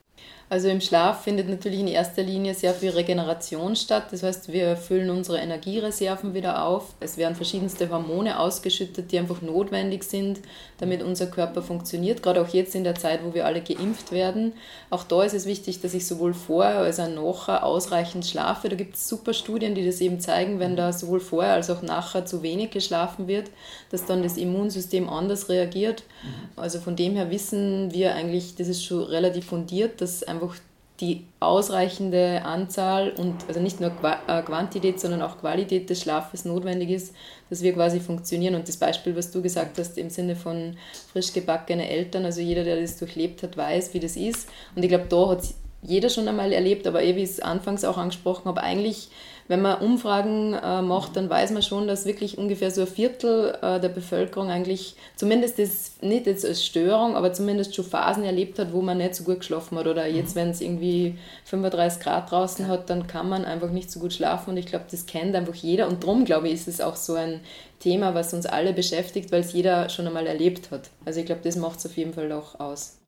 Also 0.51 0.67
im 0.67 0.81
Schlaf 0.81 1.23
findet 1.23 1.49
natürlich 1.49 1.79
in 1.79 1.87
erster 1.87 2.25
Linie 2.25 2.55
sehr 2.55 2.75
viel 2.75 2.91
Regeneration 2.91 3.77
statt. 3.77 4.07
Das 4.11 4.25
heißt, 4.25 4.53
wir 4.53 4.77
füllen 4.77 5.09
unsere 5.09 5.39
Energiereserven 5.39 6.35
wieder 6.35 6.65
auf. 6.65 6.93
Es 6.99 7.17
werden 7.17 7.37
verschiedenste 7.37 7.89
Hormone 7.89 8.37
ausgeschüttet, 8.37 9.13
die 9.13 9.21
einfach 9.21 9.43
notwendig 9.43 10.03
sind, 10.03 10.41
damit 10.79 11.05
unser 11.05 11.29
Körper 11.29 11.63
funktioniert. 11.63 12.25
Gerade 12.25 12.43
auch 12.43 12.49
jetzt 12.49 12.75
in 12.75 12.83
der 12.83 12.97
Zeit, 12.97 13.21
wo 13.25 13.33
wir 13.33 13.47
alle 13.47 13.61
geimpft 13.61 14.11
werden. 14.11 14.53
Auch 14.91 15.05
da 15.05 15.23
ist 15.23 15.35
es 15.35 15.47
wichtig, 15.47 15.83
dass 15.83 15.95
ich 15.95 16.05
sowohl 16.05 16.35
vorher 16.35 16.79
als 16.79 16.99
auch 16.99 17.07
nachher 17.07 17.65
ausreichend 17.65 18.27
schlafe. 18.27 18.69
Da 18.69 18.75
gibt 18.75 18.97
es 18.97 19.09
super 19.09 19.35
Studien, 19.35 19.77
die 19.77 19.87
das 19.87 20.01
eben 20.01 20.19
zeigen, 20.19 20.59
wenn 20.59 20.75
da 20.75 20.93
sowohl 20.93 21.21
vorher 21.21 21.53
als 21.53 21.71
auch 21.71 21.83
nachher 21.83 22.27
zu 22.27 22.43
wenig 22.43 22.71
geschlafen 22.71 23.29
wird, 23.29 23.51
dass 23.93 24.05
dann 24.05 24.25
das 24.25 24.37
Immunsystem 24.37 25.09
anders 25.09 25.49
reagiert. 25.49 26.03
Mhm. 26.25 26.61
Also 26.61 26.81
von 26.81 26.97
dem 26.97 27.15
her 27.15 27.31
wissen 27.31 27.93
wir 27.93 28.17
eigentlich, 28.17 28.57
das 28.57 28.67
ist 28.67 28.85
schon 28.85 29.05
relativ 29.05 29.47
fundiert, 29.47 30.01
dass 30.01 30.25
einfach 30.25 30.40
einfach 30.41 30.57
die 31.01 31.25
ausreichende 31.41 32.43
Anzahl 32.45 33.11
und 33.17 33.35
also 33.49 33.59
nicht 33.59 33.81
nur 33.81 33.91
äh, 34.27 34.43
Quantität, 34.43 35.01
sondern 35.01 35.23
auch 35.23 35.39
Qualität 35.39 35.89
des 35.89 36.03
Schlafes 36.03 36.45
notwendig 36.45 36.91
ist, 36.91 37.15
dass 37.49 37.63
wir 37.63 37.73
quasi 37.73 38.01
funktionieren. 38.01 38.55
Und 38.55 38.69
das 38.69 38.77
Beispiel, 38.77 39.17
was 39.17 39.31
du 39.31 39.41
gesagt 39.41 39.79
hast, 39.79 39.97
im 39.97 40.11
Sinne 40.11 40.37
von 40.37 40.77
frisch 41.11 41.33
gebackene 41.33 41.89
Eltern, 41.89 42.27
also 42.27 42.43
jeder, 42.43 42.65
der 42.65 42.79
das 42.79 42.99
durchlebt 42.99 43.43
hat, 43.43 43.57
weiß, 43.57 43.95
wie 43.95 44.01
das 44.01 44.17
ist. 44.17 44.51
Und 44.77 44.83
ich 44.83 44.91
glaube, 44.91 45.07
da 45.09 45.31
hat 45.31 45.43
jeder 45.83 46.11
schon 46.11 46.29
einmal 46.29 46.53
erlebt, 46.53 46.87
aber 46.87 47.03
eh, 47.03 47.17
wie 47.17 47.23
ich 47.23 47.31
es 47.31 47.41
anfangs 47.41 47.85
auch 47.85 47.97
angesprochen 47.97 48.45
habe, 48.45 48.63
eigentlich, 48.63 49.09
wenn 49.51 49.63
man 49.63 49.81
Umfragen 49.81 50.55
äh, 50.55 50.81
macht, 50.81 51.17
dann 51.17 51.29
weiß 51.29 51.51
man 51.51 51.63
schon, 51.63 51.89
dass 51.89 52.07
wirklich 52.07 52.39
ungefähr 52.39 52.71
so 52.71 52.83
ein 52.83 52.87
Viertel 52.87 53.59
äh, 53.61 53.81
der 53.81 53.89
Bevölkerung 53.89 54.49
eigentlich 54.49 54.95
zumindest 55.17 55.59
das 55.59 55.95
nicht 56.03 56.27
jetzt 56.29 56.47
als 56.47 56.65
Störung, 56.65 57.17
aber 57.17 57.33
zumindest 57.33 57.75
schon 57.75 57.85
Phasen 57.85 58.23
erlebt 58.23 58.61
hat, 58.61 58.73
wo 58.73 58.81
man 58.81 58.99
nicht 58.99 59.17
so 59.17 59.25
gut 59.25 59.41
geschlafen 59.41 59.77
hat. 59.77 59.89
Oder 59.89 60.07
jetzt, 60.07 60.37
wenn 60.37 60.51
es 60.51 60.61
irgendwie 60.61 61.19
35 61.47 62.01
Grad 62.01 62.31
draußen 62.31 62.69
hat, 62.69 62.91
dann 62.91 63.09
kann 63.09 63.29
man 63.29 63.45
einfach 63.45 63.73
nicht 63.73 63.91
so 63.91 63.99
gut 63.99 64.13
schlafen. 64.13 64.51
Und 64.51 64.57
ich 64.57 64.67
glaube, 64.67 64.85
das 64.89 65.07
kennt 65.07 65.35
einfach 65.35 65.57
jeder. 65.57 65.89
Und 65.89 66.05
darum, 66.05 66.25
glaube 66.25 66.47
ich, 66.47 66.55
ist 66.55 66.69
es 66.69 66.81
auch 66.81 66.95
so 66.95 67.15
ein 67.15 67.41
Thema, 67.81 68.15
was 68.15 68.33
uns 68.33 68.47
alle 68.47 68.73
beschäftigt, 68.73 69.33
weil 69.33 69.41
es 69.41 69.53
jeder 69.53 69.89
schon 69.89 70.07
einmal 70.07 70.29
erlebt 70.29 70.71
hat. 70.71 70.91
Also 71.05 71.19
ich 71.19 71.27
glaube, 71.27 71.41
das 71.43 71.57
macht 71.57 71.81
es 71.81 71.87
auf 71.87 71.97
jeden 71.97 72.15
Fall 72.15 72.31
auch 72.31 72.61
aus 72.61 73.00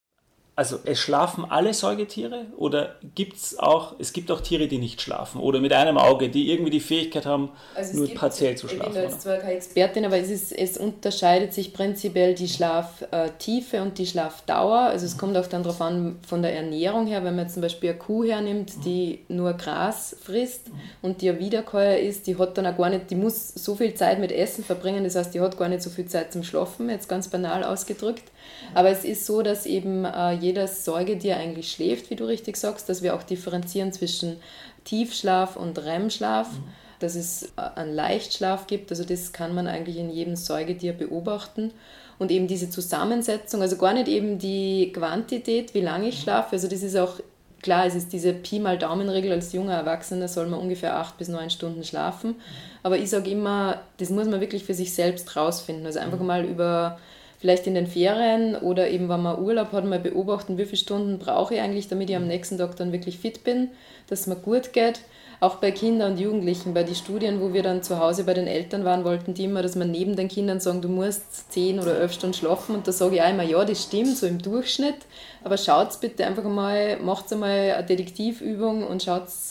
also 0.54 0.78
es 0.84 0.98
schlafen 0.98 1.46
alle 1.48 1.72
Säugetiere 1.72 2.44
oder 2.58 2.96
gibt 3.14 3.36
es 3.36 3.58
auch, 3.58 3.94
es 3.98 4.12
gibt 4.12 4.30
auch 4.30 4.42
Tiere, 4.42 4.68
die 4.68 4.76
nicht 4.76 5.00
schlafen 5.00 5.40
oder 5.40 5.60
mit 5.60 5.72
einem 5.72 5.96
Auge, 5.96 6.28
die 6.28 6.50
irgendwie 6.52 6.70
die 6.70 6.80
Fähigkeit 6.80 7.24
haben, 7.24 7.50
also 7.74 7.96
nur 7.96 8.08
partiell 8.14 8.54
zu 8.54 8.68
schlafen? 8.68 8.92
Ich 8.92 9.00
bin 9.00 9.10
jetzt 9.10 9.22
zwar 9.22 9.38
keine 9.38 9.54
Expertin, 9.54 10.04
aber 10.04 10.18
es, 10.18 10.30
ist, 10.30 10.52
es 10.52 10.76
unterscheidet 10.76 11.54
sich 11.54 11.72
prinzipiell 11.72 12.34
die 12.34 12.48
Schlaftiefe 12.48 13.80
und 13.80 13.96
die 13.96 14.06
Schlafdauer. 14.06 14.80
Also 14.80 15.06
es 15.06 15.16
kommt 15.16 15.38
auch 15.38 15.46
dann 15.46 15.62
darauf 15.62 15.80
an, 15.80 16.18
von 16.26 16.42
der 16.42 16.54
Ernährung 16.54 17.06
her, 17.06 17.24
wenn 17.24 17.34
man 17.34 17.46
jetzt 17.46 17.54
zum 17.54 17.62
Beispiel 17.62 17.90
eine 17.90 17.98
Kuh 17.98 18.24
hernimmt, 18.24 18.84
die 18.84 19.20
nur 19.28 19.54
Gras 19.54 20.14
frisst 20.22 20.66
und 21.00 21.22
die 21.22 21.30
ein 21.30 21.38
Wiederkäuer 21.38 21.96
ist, 21.96 22.26
die 22.26 22.36
hat 22.36 22.58
dann 22.58 22.66
auch 22.66 22.76
gar 22.76 22.90
nicht, 22.90 23.10
die 23.10 23.16
muss 23.16 23.48
so 23.48 23.74
viel 23.74 23.94
Zeit 23.94 24.18
mit 24.18 24.30
Essen 24.30 24.64
verbringen, 24.64 25.04
das 25.04 25.16
heißt, 25.16 25.32
die 25.32 25.40
hat 25.40 25.56
gar 25.56 25.70
nicht 25.70 25.82
so 25.82 25.88
viel 25.88 26.04
Zeit 26.04 26.30
zum 26.30 26.44
Schlafen, 26.44 26.90
jetzt 26.90 27.08
ganz 27.08 27.28
banal 27.28 27.64
ausgedrückt. 27.64 28.31
Aber 28.74 28.90
es 28.90 29.04
ist 29.04 29.26
so, 29.26 29.42
dass 29.42 29.66
eben 29.66 30.04
äh, 30.04 30.32
jedes 30.32 30.84
Säugetier 30.84 31.36
eigentlich 31.36 31.72
schläft, 31.72 32.10
wie 32.10 32.16
du 32.16 32.24
richtig 32.24 32.56
sagst, 32.56 32.88
dass 32.88 33.02
wir 33.02 33.14
auch 33.14 33.22
differenzieren 33.22 33.92
zwischen 33.92 34.36
Tiefschlaf 34.84 35.56
und 35.56 35.78
REM-Schlaf. 35.78 36.50
Mhm. 36.52 36.64
Dass 37.00 37.14
es 37.16 37.52
äh, 37.56 37.62
einen 37.76 37.94
Leichtschlaf 37.94 38.66
gibt, 38.66 38.90
also 38.90 39.04
das 39.04 39.32
kann 39.32 39.54
man 39.54 39.66
eigentlich 39.66 39.96
in 39.96 40.10
jedem 40.10 40.36
Säugetier 40.36 40.92
beobachten. 40.92 41.72
Und 42.18 42.30
eben 42.30 42.46
diese 42.46 42.70
Zusammensetzung, 42.70 43.62
also 43.62 43.76
gar 43.76 43.94
nicht 43.94 44.06
eben 44.06 44.38
die 44.38 44.92
Quantität, 44.92 45.74
wie 45.74 45.80
lange 45.80 46.08
ich 46.08 46.20
schlafe, 46.20 46.52
also 46.52 46.68
das 46.68 46.82
ist 46.82 46.96
auch 46.96 47.18
klar, 47.62 47.86
es 47.86 47.94
ist 47.94 48.12
diese 48.12 48.32
Pi 48.32 48.58
mal 48.58 48.76
Daumenregel, 48.76 49.32
als 49.32 49.52
junger 49.52 49.74
Erwachsener 49.74 50.28
soll 50.28 50.46
man 50.46 50.60
ungefähr 50.60 50.96
acht 50.96 51.16
bis 51.16 51.28
neun 51.28 51.48
Stunden 51.48 51.84
schlafen. 51.84 52.34
Aber 52.82 52.98
ich 52.98 53.08
sage 53.08 53.30
immer, 53.30 53.80
das 53.98 54.10
muss 54.10 54.26
man 54.26 54.40
wirklich 54.40 54.64
für 54.64 54.74
sich 54.74 54.92
selbst 54.92 55.34
rausfinden. 55.36 55.86
Also 55.86 56.00
einfach 56.00 56.18
mhm. 56.18 56.26
mal 56.26 56.44
über 56.44 56.98
vielleicht 57.42 57.66
in 57.66 57.74
den 57.74 57.88
Ferien 57.88 58.54
oder 58.54 58.88
eben, 58.88 59.08
wenn 59.08 59.20
man 59.20 59.42
Urlaub 59.42 59.72
hat, 59.72 59.84
mal 59.84 59.98
beobachten, 59.98 60.58
wie 60.58 60.64
viele 60.64 60.76
Stunden 60.76 61.18
brauche 61.18 61.54
ich 61.54 61.60
eigentlich, 61.60 61.88
damit 61.88 62.08
ich 62.08 62.14
am 62.14 62.28
nächsten 62.28 62.56
Tag 62.56 62.76
dann 62.76 62.92
wirklich 62.92 63.18
fit 63.18 63.42
bin, 63.42 63.68
dass 64.08 64.20
es 64.20 64.26
mir 64.28 64.36
gut 64.36 64.72
geht. 64.72 65.00
Auch 65.40 65.56
bei 65.56 65.72
Kindern 65.72 66.12
und 66.12 66.20
Jugendlichen, 66.20 66.72
bei 66.72 66.84
den 66.84 66.94
Studien, 66.94 67.40
wo 67.40 67.52
wir 67.52 67.64
dann 67.64 67.82
zu 67.82 67.98
Hause 67.98 68.22
bei 68.22 68.32
den 68.32 68.46
Eltern 68.46 68.84
waren, 68.84 69.04
wollten 69.04 69.34
die 69.34 69.46
immer, 69.46 69.60
dass 69.60 69.74
man 69.74 69.90
neben 69.90 70.14
den 70.14 70.28
Kindern 70.28 70.60
sagen, 70.60 70.82
du 70.82 70.88
musst 70.88 71.50
zehn 71.50 71.80
oder 71.80 71.98
elf 71.98 72.12
Stunden 72.12 72.34
schlafen. 72.34 72.76
Und 72.76 72.86
da 72.86 72.92
sage 72.92 73.16
ich 73.16 73.22
auch 73.22 73.28
immer, 73.28 73.42
ja, 73.42 73.64
das 73.64 73.82
stimmt, 73.82 74.16
so 74.16 74.28
im 74.28 74.40
Durchschnitt. 74.40 74.98
Aber 75.42 75.56
schaut 75.56 76.00
bitte 76.00 76.24
einfach 76.24 76.44
mal, 76.44 76.96
macht 76.98 77.32
einmal 77.32 77.72
eine 77.72 77.84
Detektivübung 77.84 78.86
und 78.86 79.04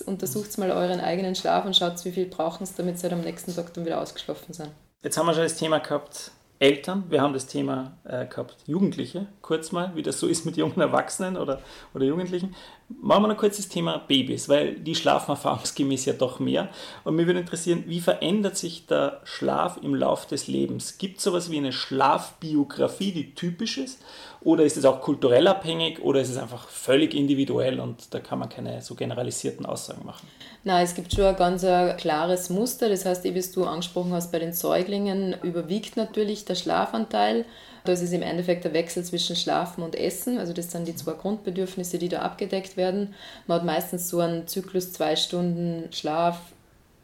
untersucht 0.06 0.58
mal 0.58 0.72
euren 0.72 1.02
eigenen 1.02 1.36
Schlaf 1.36 1.66
und 1.66 1.76
schaut, 1.76 2.06
wie 2.06 2.12
viel 2.12 2.28
brauchen 2.28 2.66
sie, 2.66 2.74
damit 2.78 2.98
sie 2.98 3.04
halt 3.04 3.14
am 3.14 3.22
nächsten 3.22 3.54
Tag 3.54 3.74
dann 3.74 3.86
wieder 3.86 4.00
ausgeschlafen 4.00 4.54
sind. 4.54 4.70
Jetzt 5.04 5.18
haben 5.18 5.26
wir 5.26 5.34
schon 5.34 5.44
das 5.44 5.58
Thema 5.58 5.80
gehabt, 5.80 6.32
Eltern, 6.62 7.06
wir 7.10 7.22
haben 7.24 7.34
das 7.34 7.48
Thema 7.48 7.98
äh, 8.04 8.28
gehabt, 8.28 8.56
Jugendliche, 8.68 9.26
kurz 9.42 9.72
mal, 9.72 9.96
wie 9.96 10.04
das 10.04 10.20
so 10.20 10.28
ist 10.28 10.46
mit 10.46 10.58
jungen 10.58 10.80
Erwachsenen 10.80 11.36
oder, 11.36 11.60
oder 11.96 12.06
Jugendlichen. 12.06 12.56
Machen 13.00 13.24
wir 13.24 13.28
noch 13.30 13.38
kurz 13.38 13.58
das 13.58 13.70
Thema 13.70 14.00
Babys, 14.00 14.50
weil 14.50 14.76
die 14.76 14.96
schlafen 14.96 15.32
erfahrungsgemäß 15.32 16.06
ja 16.06 16.14
doch 16.14 16.40
mehr. 16.40 16.70
Und 17.04 17.16
mich 17.16 17.28
würde 17.28 17.40
interessieren, 17.40 17.84
wie 17.88 18.02
verändert 18.02 18.58
sich 18.58 18.88
der 18.88 19.22
Schlaf 19.24 19.80
im 19.82 19.96
Laufe 19.96 20.28
des 20.28 20.48
Lebens? 20.48 20.98
Gibt 20.98 21.20
es 21.20 21.24
sowas 21.24 21.52
wie 21.52 21.58
eine 21.58 21.72
Schlafbiografie, 21.72 23.12
die 23.12 23.36
typisch 23.36 23.78
ist? 23.78 24.02
Oder 24.42 24.64
ist 24.64 24.78
es 24.78 24.86
auch 24.86 25.02
kulturell 25.02 25.48
abhängig 25.48 26.02
oder 26.02 26.20
ist 26.20 26.30
es 26.30 26.38
einfach 26.38 26.68
völlig 26.68 27.14
individuell 27.14 27.80
und 27.80 28.14
da 28.14 28.20
kann 28.20 28.40
man 28.40 28.50
keine 28.50 28.82
so 28.82 28.96
generalisierten 28.96 29.66
Aussagen 29.68 30.04
machen? 30.06 30.28
Nein, 30.64 30.84
es 30.84 30.96
gibt 30.96 31.14
schon 31.14 31.26
ein 31.26 31.36
ganz 31.36 31.62
klares 31.98 32.50
Muster. 32.50 32.90
Das 32.90 33.06
heißt, 33.06 33.24
wie 33.24 33.52
du 33.54 33.66
angesprochen 33.66 34.14
hast, 34.14 34.32
bei 34.32 34.40
den 34.40 34.54
Säuglingen 34.54 35.36
überwiegt 35.44 35.96
natürlich 35.96 36.46
der 36.46 36.56
Schlafanteil. 36.56 37.46
Das 37.84 38.02
ist 38.02 38.14
im 38.14 38.22
Endeffekt 38.22 38.64
der 38.64 38.74
Wechsel 38.74 39.04
zwischen 39.04 39.36
Schlafen 39.36 39.84
und 39.84 39.96
Essen. 39.96 40.38
Also 40.38 40.54
das 40.54 40.72
sind 40.72 40.88
die 40.88 40.96
zwei 40.96 41.14
Grundbedürfnisse, 41.14 41.98
die 41.98 42.10
da 42.10 42.20
abgedeckt 42.20 42.78
werden. 42.78 43.16
Man 43.48 43.60
hat 43.60 43.66
meistens 43.66 44.10
so 44.10 44.20
einen 44.20 44.48
Zyklus 44.48 44.94
zwei 44.94 45.16
Stunden 45.16 45.92
Schlaf, 45.92 46.40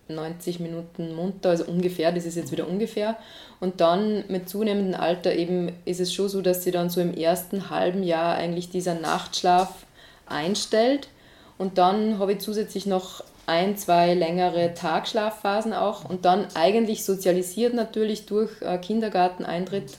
90 0.10 0.60
Minuten 0.60 1.15
munter, 1.15 1.50
also 1.50 1.65
ungefähr, 1.65 2.12
das 2.12 2.25
ist 2.25 2.36
jetzt 2.36 2.51
wieder 2.51 2.67
ungefähr. 2.67 3.17
Und 3.60 3.81
dann 3.81 4.24
mit 4.29 4.48
zunehmendem 4.48 5.00
Alter 5.00 5.34
eben 5.36 5.74
ist 5.86 6.00
es 6.00 6.13
schon 6.13 6.29
so, 6.29 6.41
dass 6.41 6.63
sie 6.63 6.72
dann 6.72 6.89
so 6.89 7.01
im 7.01 7.13
ersten 7.13 7.69
halben 7.69 8.03
Jahr 8.03 8.36
eigentlich 8.36 8.69
dieser 8.69 8.93
Nachtschlaf 8.93 9.86
einstellt. 10.25 11.10
Und 11.57 11.77
dann 11.77 12.19
habe 12.19 12.34
ich 12.34 12.39
zusätzlich 12.39 12.86
noch 12.86 13.24
ein, 13.48 13.77
zwei 13.77 14.13
längere 14.13 14.74
Tagschlafphasen 14.74 15.74
auch 15.74 16.07
und 16.07 16.25
dann 16.25 16.48
eigentlich 16.53 17.05
sozialisiert 17.05 17.74
natürlich 17.74 18.25
durch 18.25 18.62
äh, 18.62 18.77
Kindergarteneintritt 18.77 19.98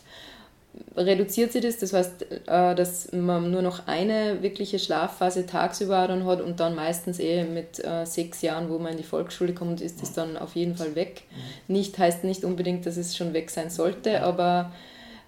reduziert 0.96 1.52
sich 1.52 1.62
das. 1.62 1.78
Das 1.78 1.92
heißt, 1.92 2.26
äh, 2.46 2.74
dass 2.74 3.12
man 3.12 3.50
nur 3.50 3.62
noch 3.62 3.86
eine 3.86 4.42
wirkliche 4.42 4.78
Schlafphase 4.78 5.46
tagsüber 5.46 6.06
dann 6.08 6.24
hat 6.26 6.40
und 6.40 6.60
dann 6.60 6.74
meistens 6.74 7.18
eh 7.18 7.44
mit 7.44 7.84
äh, 7.84 8.04
sechs 8.04 8.42
Jahren, 8.42 8.68
wo 8.68 8.78
man 8.78 8.92
in 8.92 8.98
die 8.98 9.04
Volksschule 9.04 9.54
kommt, 9.54 9.80
ist 9.80 10.02
das 10.02 10.12
dann 10.12 10.36
auf 10.36 10.56
jeden 10.56 10.76
Fall 10.76 10.94
weg. 10.94 11.22
Mhm. 11.30 11.74
Nicht 11.74 11.98
heißt 11.98 12.24
nicht 12.24 12.44
unbedingt, 12.44 12.86
dass 12.86 12.96
es 12.96 13.16
schon 13.16 13.32
weg 13.32 13.50
sein 13.50 13.70
sollte, 13.70 14.22
aber 14.22 14.72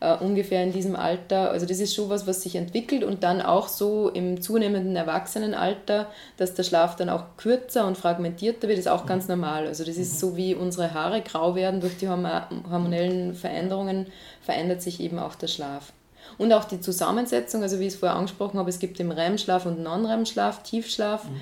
äh, 0.01 0.17
ungefähr 0.17 0.63
in 0.63 0.73
diesem 0.73 0.97
Alter. 0.97 1.51
Also 1.51 1.67
das 1.67 1.79
ist 1.79 1.95
schon 1.95 2.09
was, 2.09 2.27
was 2.27 2.43
sich 2.43 2.57
entwickelt 2.57 3.05
und 3.05 3.23
dann 3.23 3.41
auch 3.41 3.69
so 3.69 4.09
im 4.09 4.41
zunehmenden 4.41 4.97
Erwachsenenalter, 4.97 6.09
dass 6.37 6.55
der 6.55 6.63
Schlaf 6.63 6.97
dann 6.97 7.09
auch 7.09 7.37
kürzer 7.37 7.87
und 7.87 7.97
fragmentierter 7.97 8.69
wird, 8.69 8.79
ist 8.79 8.89
auch 8.89 9.07
ganz 9.07 9.29
normal. 9.29 9.67
Also 9.67 9.85
das 9.85 9.97
ist 9.97 10.19
so 10.19 10.37
wie 10.37 10.55
unsere 10.55 10.95
Haare 10.95 11.21
grau 11.21 11.55
werden 11.55 11.81
durch 11.81 11.97
die 11.99 12.09
hormonellen 12.09 13.35
Veränderungen, 13.35 14.07
verändert 14.43 14.83
sich 14.83 15.01
eben 15.01 15.19
auch 15.19 15.35
der 15.35 15.49
Schlaf. 15.49 15.93
Und 16.39 16.53
auch 16.53 16.65
die 16.65 16.81
Zusammensetzung, 16.81 17.63
also 17.63 17.81
wie 17.81 17.87
ich 17.87 17.95
es 17.95 17.99
vorher 17.99 18.17
angesprochen 18.17 18.59
habe, 18.59 18.71
es 18.71 18.79
gibt 18.79 19.01
im 19.01 19.11
REM-Schlaf 19.11 19.67
und 19.67 19.83
Non-REM-Schlaf, 19.83 20.63
Tiefschlaf. 20.63 21.25
Mhm 21.25 21.41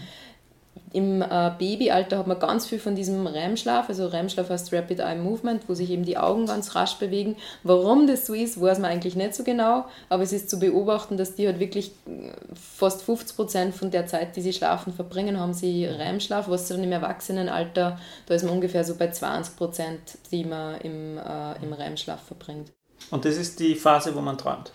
im 0.93 1.23
äh, 1.23 1.51
Babyalter 1.59 2.19
hat 2.19 2.27
man 2.27 2.39
ganz 2.39 2.67
viel 2.67 2.79
von 2.79 2.95
diesem 2.95 3.27
REM-Schlaf, 3.27 3.89
also 3.89 4.07
REM-Schlaf 4.07 4.49
heißt 4.49 4.73
Rapid 4.73 5.01
Eye 5.01 5.17
Movement, 5.17 5.69
wo 5.69 5.75
sich 5.75 5.91
eben 5.91 6.05
die 6.05 6.17
Augen 6.19 6.47
ganz 6.47 6.75
rasch 6.75 6.95
bewegen. 6.95 7.37
Warum 7.63 8.07
das 8.07 8.27
so 8.27 8.35
ist, 8.35 8.61
weiß 8.61 8.79
man 8.79 8.91
eigentlich 8.91 9.17
nicht 9.17 9.35
so 9.35 9.45
genau, 9.45 9.87
aber 10.09 10.23
es 10.23 10.33
ist 10.33 10.49
zu 10.49 10.59
beobachten, 10.59 11.17
dass 11.17 11.35
die 11.35 11.47
halt 11.47 11.61
wirklich 11.61 11.93
äh, 12.07 12.31
fast 12.55 13.03
50 13.03 13.37
Prozent 13.37 13.75
von 13.75 13.91
der 13.91 14.07
Zeit, 14.07 14.37
die 14.37 14.41
sie 14.41 14.53
schlafen, 14.53 14.93
verbringen, 14.93 15.39
haben 15.39 15.55
sie 15.55 15.85
REM-Schlaf, 15.85 16.49
was 16.49 16.69
dann 16.69 16.83
im 16.83 16.93
Erwachsenenalter, 16.93 17.99
da 18.27 18.35
ist 18.35 18.45
man 18.45 18.55
ungefähr 18.55 18.85
so 18.85 18.95
bei 18.95 19.11
20 19.11 19.57
Prozent, 19.57 20.01
die 20.31 20.45
man 20.45 20.81
im, 20.81 21.19
äh, 21.19 21.63
im 21.63 21.73
REM-Schlaf 21.73 22.23
verbringt. 22.23 22.73
Und 23.11 23.25
das 23.25 23.37
ist 23.37 23.61
die 23.61 23.75
Phase, 23.75 24.15
wo 24.15 24.21
man 24.21 24.39
träumt? 24.39 24.73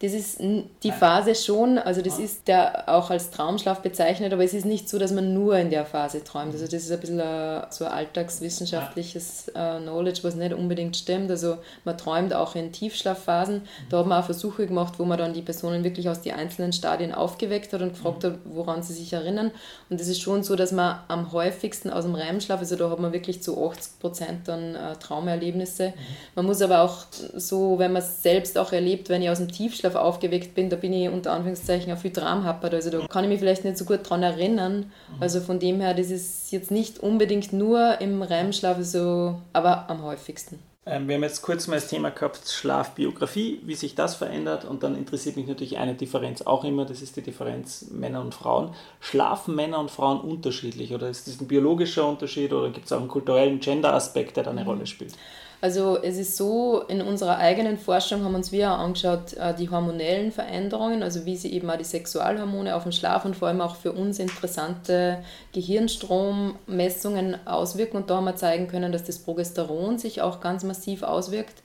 Das 0.00 0.12
ist 0.12 0.38
die 0.40 0.92
Phase 0.92 1.34
schon, 1.34 1.76
also 1.76 2.02
das 2.02 2.20
ist 2.20 2.46
der 2.46 2.88
auch 2.88 3.10
als 3.10 3.30
Traumschlaf 3.30 3.80
bezeichnet, 3.80 4.32
aber 4.32 4.44
es 4.44 4.54
ist 4.54 4.64
nicht 4.64 4.88
so, 4.88 4.96
dass 4.96 5.10
man 5.10 5.34
nur 5.34 5.58
in 5.58 5.70
der 5.70 5.84
Phase 5.84 6.22
träumt. 6.22 6.52
Also 6.52 6.66
das 6.66 6.84
ist 6.84 6.92
ein 6.92 7.00
bisschen 7.00 7.20
ein, 7.20 7.66
so 7.70 7.84
ein 7.84 7.90
alltagswissenschaftliches 7.90 9.48
äh, 9.48 9.80
Knowledge, 9.80 10.20
was 10.22 10.36
nicht 10.36 10.54
unbedingt 10.54 10.96
stimmt. 10.96 11.30
Also 11.32 11.58
man 11.84 11.98
träumt 11.98 12.32
auch 12.32 12.54
in 12.54 12.70
Tiefschlafphasen. 12.70 13.62
Da 13.90 13.98
hat 13.98 14.06
man 14.06 14.20
auch 14.20 14.26
Versuche 14.26 14.68
gemacht, 14.68 14.94
wo 14.98 15.04
man 15.04 15.18
dann 15.18 15.32
die 15.32 15.42
Personen 15.42 15.82
wirklich 15.82 16.08
aus 16.08 16.20
den 16.20 16.34
einzelnen 16.34 16.72
Stadien 16.72 17.12
aufgeweckt 17.12 17.72
hat 17.72 17.82
und 17.82 17.90
gefragt 17.90 18.22
hat, 18.22 18.34
woran 18.44 18.84
sie 18.84 18.92
sich 18.94 19.12
erinnern. 19.12 19.50
Und 19.90 20.00
es 20.00 20.06
ist 20.06 20.20
schon 20.20 20.44
so, 20.44 20.54
dass 20.54 20.70
man 20.70 21.00
am 21.08 21.32
häufigsten 21.32 21.90
aus 21.90 22.04
dem 22.04 22.14
REM-Schlaf, 22.14 22.60
also 22.60 22.76
da 22.76 22.88
hat 22.88 23.00
man 23.00 23.12
wirklich 23.12 23.42
zu 23.42 23.68
80 23.68 23.98
Prozent 23.98 24.46
dann 24.46 24.76
äh, 24.76 24.94
Traumerlebnisse. 25.00 25.92
Man 26.36 26.46
muss 26.46 26.62
aber 26.62 26.82
auch 26.82 27.06
so, 27.34 27.80
wenn 27.80 27.92
man 27.92 28.02
es 28.02 28.22
selbst 28.22 28.56
auch 28.58 28.72
erlebt, 28.72 29.08
wenn 29.08 29.22
ich 29.22 29.30
aus 29.30 29.38
dem 29.38 29.50
Tiefschlaf 29.50 29.87
Tiefschlaf 29.88 29.94
aufgeweckt 29.94 30.54
bin, 30.54 30.70
da 30.70 30.76
bin 30.76 30.92
ich 30.92 31.08
unter 31.08 31.32
Anführungszeichen 31.32 31.92
auf 31.92 32.00
viel 32.00 32.12
Tram 32.12 32.44
happert. 32.44 32.74
Also 32.74 32.90
da 32.90 33.06
kann 33.06 33.24
ich 33.24 33.30
mich 33.30 33.38
vielleicht 33.40 33.64
nicht 33.64 33.78
so 33.78 33.84
gut 33.84 34.08
dran 34.08 34.22
erinnern. 34.22 34.92
Also 35.20 35.40
von 35.40 35.58
dem 35.58 35.80
her, 35.80 35.94
das 35.94 36.10
ist 36.10 36.52
jetzt 36.52 36.70
nicht 36.70 36.98
unbedingt 36.98 37.52
nur 37.52 38.00
im 38.00 38.22
REM-Schlaf 38.22 38.78
so, 38.80 39.36
aber 39.52 39.88
am 39.90 40.02
häufigsten. 40.02 40.58
Ähm, 40.86 41.06
wir 41.06 41.16
haben 41.16 41.22
jetzt 41.22 41.42
kurz 41.42 41.66
mal 41.66 41.74
das 41.74 41.88
Thema 41.88 42.10
gehabt, 42.10 42.48
Schlafbiografie, 42.48 43.60
wie 43.64 43.74
sich 43.74 43.94
das 43.94 44.14
verändert. 44.14 44.64
Und 44.64 44.82
dann 44.82 44.96
interessiert 44.96 45.36
mich 45.36 45.46
natürlich 45.46 45.76
eine 45.76 45.94
Differenz 45.94 46.42
auch 46.42 46.64
immer, 46.64 46.86
das 46.86 47.02
ist 47.02 47.16
die 47.16 47.22
Differenz 47.22 47.88
Männer 47.90 48.22
und 48.22 48.34
Frauen. 48.34 48.74
Schlafen 49.00 49.54
Männer 49.54 49.80
und 49.80 49.90
Frauen 49.90 50.20
unterschiedlich? 50.20 50.94
Oder 50.94 51.10
ist 51.10 51.28
das 51.28 51.40
ein 51.40 51.48
biologischer 51.48 52.08
Unterschied 52.08 52.52
oder 52.52 52.70
gibt 52.70 52.86
es 52.86 52.92
auch 52.92 53.00
einen 53.00 53.08
kulturellen 53.08 53.60
Gender-Aspekt, 53.60 54.36
der 54.36 54.44
da 54.44 54.50
eine 54.50 54.62
mhm. 54.62 54.68
Rolle 54.68 54.86
spielt? 54.86 55.14
Also 55.60 56.00
es 56.00 56.18
ist 56.18 56.36
so, 56.36 56.82
in 56.86 57.02
unserer 57.02 57.38
eigenen 57.38 57.78
Forschung 57.78 58.22
haben 58.22 58.36
uns 58.36 58.52
wir 58.52 58.70
angeschaut, 58.70 59.32
äh, 59.32 59.52
die 59.54 59.68
hormonellen 59.68 60.30
Veränderungen, 60.30 61.02
also 61.02 61.26
wie 61.26 61.36
sie 61.36 61.52
eben 61.52 61.68
auch 61.68 61.76
die 61.76 61.82
Sexualhormone 61.82 62.76
auf 62.76 62.84
den 62.84 62.92
Schlaf 62.92 63.24
und 63.24 63.34
vor 63.34 63.48
allem 63.48 63.60
auch 63.60 63.74
für 63.74 63.90
uns 63.90 64.20
interessante 64.20 65.24
Gehirnstrommessungen 65.52 67.44
auswirken. 67.44 67.96
Und 67.96 68.08
da 68.08 68.18
haben 68.18 68.26
wir 68.26 68.36
zeigen 68.36 68.68
können, 68.68 68.92
dass 68.92 69.02
das 69.02 69.18
Progesteron 69.18 69.98
sich 69.98 70.22
auch 70.22 70.40
ganz 70.40 70.62
massiv 70.62 71.02
auswirkt. 71.02 71.62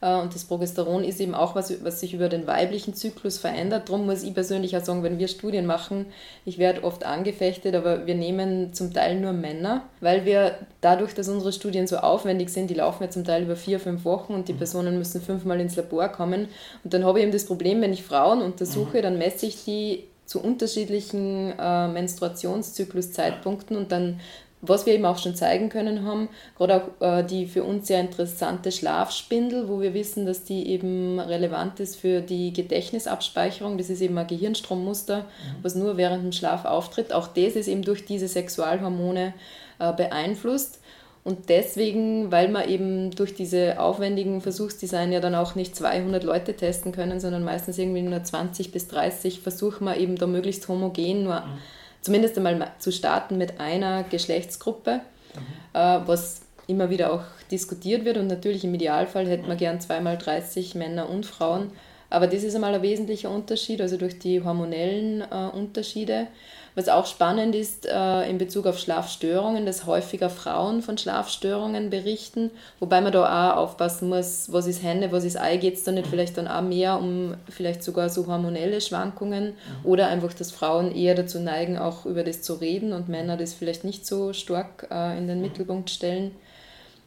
Äh, 0.00 0.20
und 0.20 0.34
das 0.34 0.44
Progesteron 0.44 1.04
ist 1.04 1.20
eben 1.20 1.34
auch 1.34 1.54
was, 1.54 1.72
was 1.84 2.00
sich 2.00 2.14
über 2.14 2.28
den 2.28 2.46
weiblichen 2.46 2.94
Zyklus 2.94 3.38
verändert. 3.38 3.88
Darum 3.88 4.06
muss 4.06 4.22
ich 4.22 4.34
persönlich 4.34 4.76
auch 4.76 4.84
sagen, 4.84 5.02
wenn 5.02 5.18
wir 5.18 5.28
Studien 5.28 5.66
machen, 5.66 6.06
ich 6.44 6.58
werde 6.58 6.84
oft 6.84 7.04
angefechtet, 7.04 7.74
aber 7.74 8.06
wir 8.06 8.14
nehmen 8.14 8.72
zum 8.72 8.92
Teil 8.92 9.20
nur 9.20 9.32
Männer, 9.32 9.84
weil 10.00 10.24
wir 10.24 10.58
dadurch, 10.80 11.14
dass 11.14 11.28
unsere 11.28 11.52
Studien 11.52 11.86
so 11.86 11.98
aufwendig 11.98 12.50
sind, 12.50 12.70
die 12.70 12.74
laufen 12.74 13.04
ja 13.04 13.10
zum 13.10 13.24
Teil 13.24 13.44
über 13.44 13.56
vier, 13.56 13.80
fünf 13.80 14.04
Wochen 14.04 14.34
und 14.34 14.48
die 14.48 14.52
mhm. 14.52 14.58
Personen 14.58 14.98
müssen 14.98 15.20
fünfmal 15.20 15.60
ins 15.60 15.76
Labor 15.76 16.08
kommen. 16.08 16.48
Und 16.84 16.94
dann 16.94 17.04
habe 17.04 17.18
ich 17.18 17.24
eben 17.24 17.32
das 17.32 17.46
Problem, 17.46 17.80
wenn 17.80 17.92
ich 17.92 18.02
Frauen 18.02 18.42
untersuche, 18.42 18.98
mhm. 18.98 19.02
dann 19.02 19.18
messe 19.18 19.46
ich 19.46 19.64
die 19.64 20.04
zu 20.26 20.42
unterschiedlichen 20.42 21.52
äh, 21.56 21.88
Menstruationszyklus-Zeitpunkten 21.88 23.76
und 23.76 23.92
dann 23.92 24.20
was 24.62 24.86
wir 24.86 24.94
eben 24.94 25.04
auch 25.04 25.18
schon 25.18 25.34
zeigen 25.34 25.68
können 25.68 26.04
haben, 26.04 26.28
gerade 26.56 26.82
auch 26.82 27.02
äh, 27.02 27.22
die 27.22 27.46
für 27.46 27.62
uns 27.62 27.86
sehr 27.86 28.00
interessante 28.00 28.72
Schlafspindel, 28.72 29.68
wo 29.68 29.80
wir 29.80 29.92
wissen, 29.92 30.24
dass 30.24 30.44
die 30.44 30.68
eben 30.68 31.20
relevant 31.20 31.78
ist 31.80 31.96
für 31.96 32.20
die 32.20 32.52
Gedächtnisabspeicherung. 32.52 33.76
Das 33.76 33.90
ist 33.90 34.00
eben 34.00 34.16
ein 34.16 34.26
Gehirnstrommuster, 34.26 35.18
mhm. 35.18 35.62
was 35.62 35.74
nur 35.74 35.96
während 35.96 36.24
dem 36.24 36.32
Schlaf 36.32 36.64
auftritt. 36.64 37.12
Auch 37.12 37.28
das 37.28 37.54
ist 37.54 37.68
eben 37.68 37.82
durch 37.82 38.06
diese 38.06 38.28
Sexualhormone 38.28 39.34
äh, 39.78 39.92
beeinflusst. 39.92 40.80
Und 41.22 41.48
deswegen, 41.48 42.30
weil 42.30 42.48
man 42.48 42.68
eben 42.68 43.10
durch 43.10 43.34
diese 43.34 43.80
aufwendigen 43.80 44.40
Versuchsdesign 44.40 45.10
ja 45.10 45.18
dann 45.18 45.34
auch 45.34 45.56
nicht 45.56 45.74
200 45.74 46.22
Leute 46.22 46.54
testen 46.54 46.92
können, 46.92 47.18
sondern 47.18 47.42
meistens 47.42 47.78
irgendwie 47.78 48.02
nur 48.02 48.22
20 48.22 48.70
bis 48.70 48.86
30, 48.86 49.40
versuchen 49.40 49.84
wir 49.84 49.96
eben 49.96 50.16
da 50.16 50.26
möglichst 50.26 50.68
homogen 50.68 51.24
nur 51.24 51.40
mhm 51.40 51.58
zumindest 52.06 52.38
einmal 52.38 52.70
zu 52.78 52.92
starten 52.92 53.36
mit 53.36 53.60
einer 53.60 54.04
Geschlechtsgruppe, 54.04 55.00
mhm. 55.34 55.78
äh, 55.78 56.00
was 56.06 56.42
immer 56.68 56.88
wieder 56.88 57.12
auch 57.12 57.24
diskutiert 57.50 58.04
wird. 58.04 58.16
Und 58.16 58.28
natürlich 58.28 58.64
im 58.64 58.72
Idealfall 58.74 59.26
hätte 59.26 59.46
man 59.46 59.56
gern 59.56 59.80
zweimal 59.80 60.16
30 60.16 60.76
Männer 60.76 61.08
und 61.10 61.26
Frauen. 61.26 61.72
Aber 62.10 62.26
das 62.26 62.42
ist 62.42 62.54
einmal 62.54 62.74
ein 62.74 62.82
wesentlicher 62.82 63.30
Unterschied, 63.30 63.80
also 63.80 63.96
durch 63.96 64.18
die 64.18 64.42
hormonellen 64.42 65.22
äh, 65.22 65.56
Unterschiede. 65.56 66.28
Was 66.76 66.90
auch 66.90 67.06
spannend 67.06 67.54
ist 67.54 67.86
äh, 67.86 68.28
in 68.28 68.36
Bezug 68.36 68.66
auf 68.66 68.78
Schlafstörungen, 68.78 69.64
dass 69.64 69.86
häufiger 69.86 70.28
Frauen 70.28 70.82
von 70.82 70.98
Schlafstörungen 70.98 71.88
berichten, 71.88 72.50
wobei 72.80 73.00
man 73.00 73.12
da 73.12 73.54
auch 73.54 73.56
aufpassen 73.56 74.10
muss, 74.10 74.52
was 74.52 74.66
ist 74.66 74.82
Hände, 74.82 75.10
was 75.10 75.24
ist 75.24 75.40
Ei, 75.40 75.56
geht 75.56 75.76
es 75.76 75.84
da 75.84 75.92
nicht 75.92 76.06
vielleicht 76.06 76.36
dann 76.36 76.46
auch 76.46 76.60
mehr 76.60 76.98
um 76.98 77.34
vielleicht 77.48 77.82
sogar 77.82 78.10
so 78.10 78.26
hormonelle 78.26 78.82
Schwankungen 78.82 79.46
mhm. 79.46 79.54
oder 79.84 80.08
einfach, 80.08 80.34
dass 80.34 80.52
Frauen 80.52 80.94
eher 80.94 81.14
dazu 81.14 81.40
neigen, 81.40 81.78
auch 81.78 82.04
über 82.04 82.22
das 82.22 82.42
zu 82.42 82.52
reden 82.52 82.92
und 82.92 83.08
Männer 83.08 83.38
das 83.38 83.54
vielleicht 83.54 83.84
nicht 83.84 84.04
so 84.04 84.34
stark 84.34 84.86
äh, 84.90 85.16
in 85.16 85.28
den 85.28 85.40
Mittelpunkt 85.40 85.88
stellen 85.88 86.32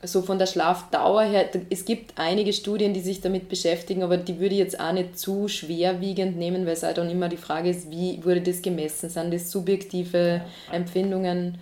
so 0.04 0.22
von 0.22 0.40
der 0.40 0.46
Schlafdauer 0.46 1.24
her, 1.24 1.50
es 1.70 1.84
gibt 1.84 2.14
einige 2.18 2.54
Studien, 2.54 2.94
die 2.94 3.02
sich 3.02 3.20
damit 3.22 3.50
beschäftigen, 3.50 4.04
aber 4.04 4.18
die 4.18 4.40
würde 4.40 4.56
ich 4.56 4.60
jetzt 4.60 4.80
auch 4.80 4.94
nicht 4.94 5.20
zu 5.20 5.48
schwerwiegend 5.48 6.38
nehmen, 6.38 6.66
weil 6.66 6.74
es 6.74 6.84
halt 6.84 6.98
dann 6.98 7.10
immer 7.10 7.28
die 7.28 7.38
Frage 7.38 7.70
ist, 7.70 7.92
wie 7.92 8.24
wurde 8.24 8.42
das 8.42 8.62
gemessen? 8.62 9.10
Sind 9.10 9.34
das 9.34 9.52
subjektive 9.52 10.42
Empfindungen? 10.72 11.58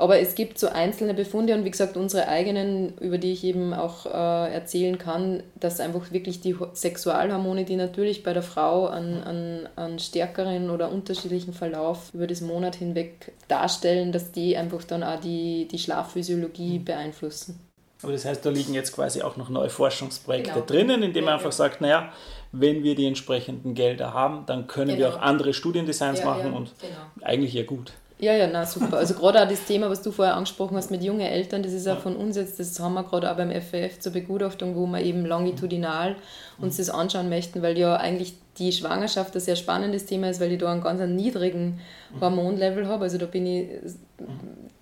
Aber 0.00 0.20
es 0.20 0.36
gibt 0.36 0.60
so 0.60 0.68
einzelne 0.68 1.12
Befunde 1.12 1.54
und 1.54 1.64
wie 1.64 1.72
gesagt 1.72 1.96
unsere 1.96 2.28
eigenen, 2.28 2.96
über 2.98 3.18
die 3.18 3.32
ich 3.32 3.42
eben 3.42 3.74
auch 3.74 4.06
äh, 4.06 4.54
erzählen 4.54 4.96
kann, 4.96 5.42
dass 5.56 5.80
einfach 5.80 6.12
wirklich 6.12 6.40
die 6.40 6.54
Sexualhormone, 6.72 7.64
die 7.64 7.74
natürlich 7.74 8.22
bei 8.22 8.32
der 8.32 8.44
Frau 8.44 8.86
einen, 8.86 9.24
einen, 9.24 9.68
einen 9.74 9.98
stärkeren 9.98 10.70
oder 10.70 10.92
unterschiedlichen 10.92 11.52
Verlauf 11.52 12.14
über 12.14 12.28
das 12.28 12.40
Monat 12.40 12.76
hinweg 12.76 13.32
darstellen, 13.48 14.12
dass 14.12 14.30
die 14.30 14.56
einfach 14.56 14.84
dann 14.84 15.02
auch 15.02 15.18
die, 15.18 15.66
die 15.66 15.80
Schlafphysiologie 15.80 16.78
mhm. 16.78 16.84
beeinflussen. 16.84 17.58
Aber 18.00 18.12
das 18.12 18.24
heißt, 18.24 18.46
da 18.46 18.50
liegen 18.50 18.74
jetzt 18.74 18.94
quasi 18.94 19.22
auch 19.22 19.36
noch 19.36 19.48
neue 19.48 19.68
Forschungsprojekte 19.68 20.52
genau. 20.52 20.64
drinnen, 20.64 21.02
indem 21.02 21.24
man 21.24 21.34
einfach 21.34 21.50
sagt, 21.50 21.80
naja, 21.80 22.12
wenn 22.52 22.84
wir 22.84 22.94
die 22.94 23.06
entsprechenden 23.06 23.74
Gelder 23.74 24.14
haben, 24.14 24.46
dann 24.46 24.68
können 24.68 24.96
genau. 24.96 24.98
wir 25.00 25.08
auch 25.16 25.20
andere 25.20 25.52
Studiendesigns 25.52 26.20
ja, 26.20 26.24
machen 26.24 26.52
ja, 26.52 26.56
und 26.56 26.72
genau. 26.80 27.26
eigentlich 27.26 27.54
ja 27.54 27.64
gut. 27.64 27.92
Ja, 28.20 28.32
ja, 28.32 28.48
na 28.48 28.66
super. 28.66 28.96
Also 28.96 29.14
gerade 29.14 29.40
auch 29.40 29.48
das 29.48 29.64
Thema, 29.64 29.88
was 29.90 30.02
du 30.02 30.10
vorher 30.10 30.34
angesprochen 30.34 30.76
hast 30.76 30.90
mit 30.90 31.04
jungen 31.04 31.20
Eltern, 31.20 31.62
das 31.62 31.72
ist 31.72 31.86
auch 31.86 32.00
von 32.00 32.16
uns 32.16 32.36
jetzt, 32.36 32.58
das 32.58 32.78
haben 32.80 32.94
wir 32.94 33.04
gerade 33.04 33.30
auch 33.30 33.36
beim 33.36 33.52
FFF 33.52 34.00
zur 34.00 34.12
Begutachtung, 34.12 34.74
wo 34.74 34.86
wir 34.86 35.00
eben 35.00 35.24
longitudinal 35.24 36.16
uns 36.58 36.78
das 36.78 36.90
anschauen 36.90 37.28
möchten, 37.28 37.62
weil 37.62 37.78
ja 37.78 37.96
eigentlich 37.96 38.34
die 38.58 38.72
Schwangerschaft 38.72 39.36
ein 39.36 39.40
sehr 39.40 39.54
spannendes 39.54 40.06
Thema 40.06 40.30
ist, 40.30 40.40
weil 40.40 40.50
ich 40.50 40.58
da 40.58 40.72
einen 40.72 40.82
ganz 40.82 41.00
niedrigen 41.00 41.80
Hormonlevel 42.20 42.88
habe. 42.88 43.04
Also 43.04 43.18
da 43.18 43.26
bin 43.26 43.46
ich 43.46 43.68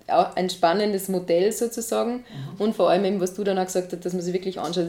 auch 0.07 0.35
ein 0.35 0.49
spannendes 0.49 1.07
Modell 1.07 1.51
sozusagen. 1.51 2.23
Und 2.57 2.75
vor 2.75 2.89
allem 2.89 3.05
eben, 3.05 3.21
was 3.21 3.35
du 3.35 3.43
dann 3.43 3.59
auch 3.59 3.65
gesagt 3.65 3.91
hast, 3.93 4.03
dass 4.03 4.13
man 4.13 4.23
sich 4.23 4.33
wirklich 4.33 4.59
anschaut. 4.59 4.87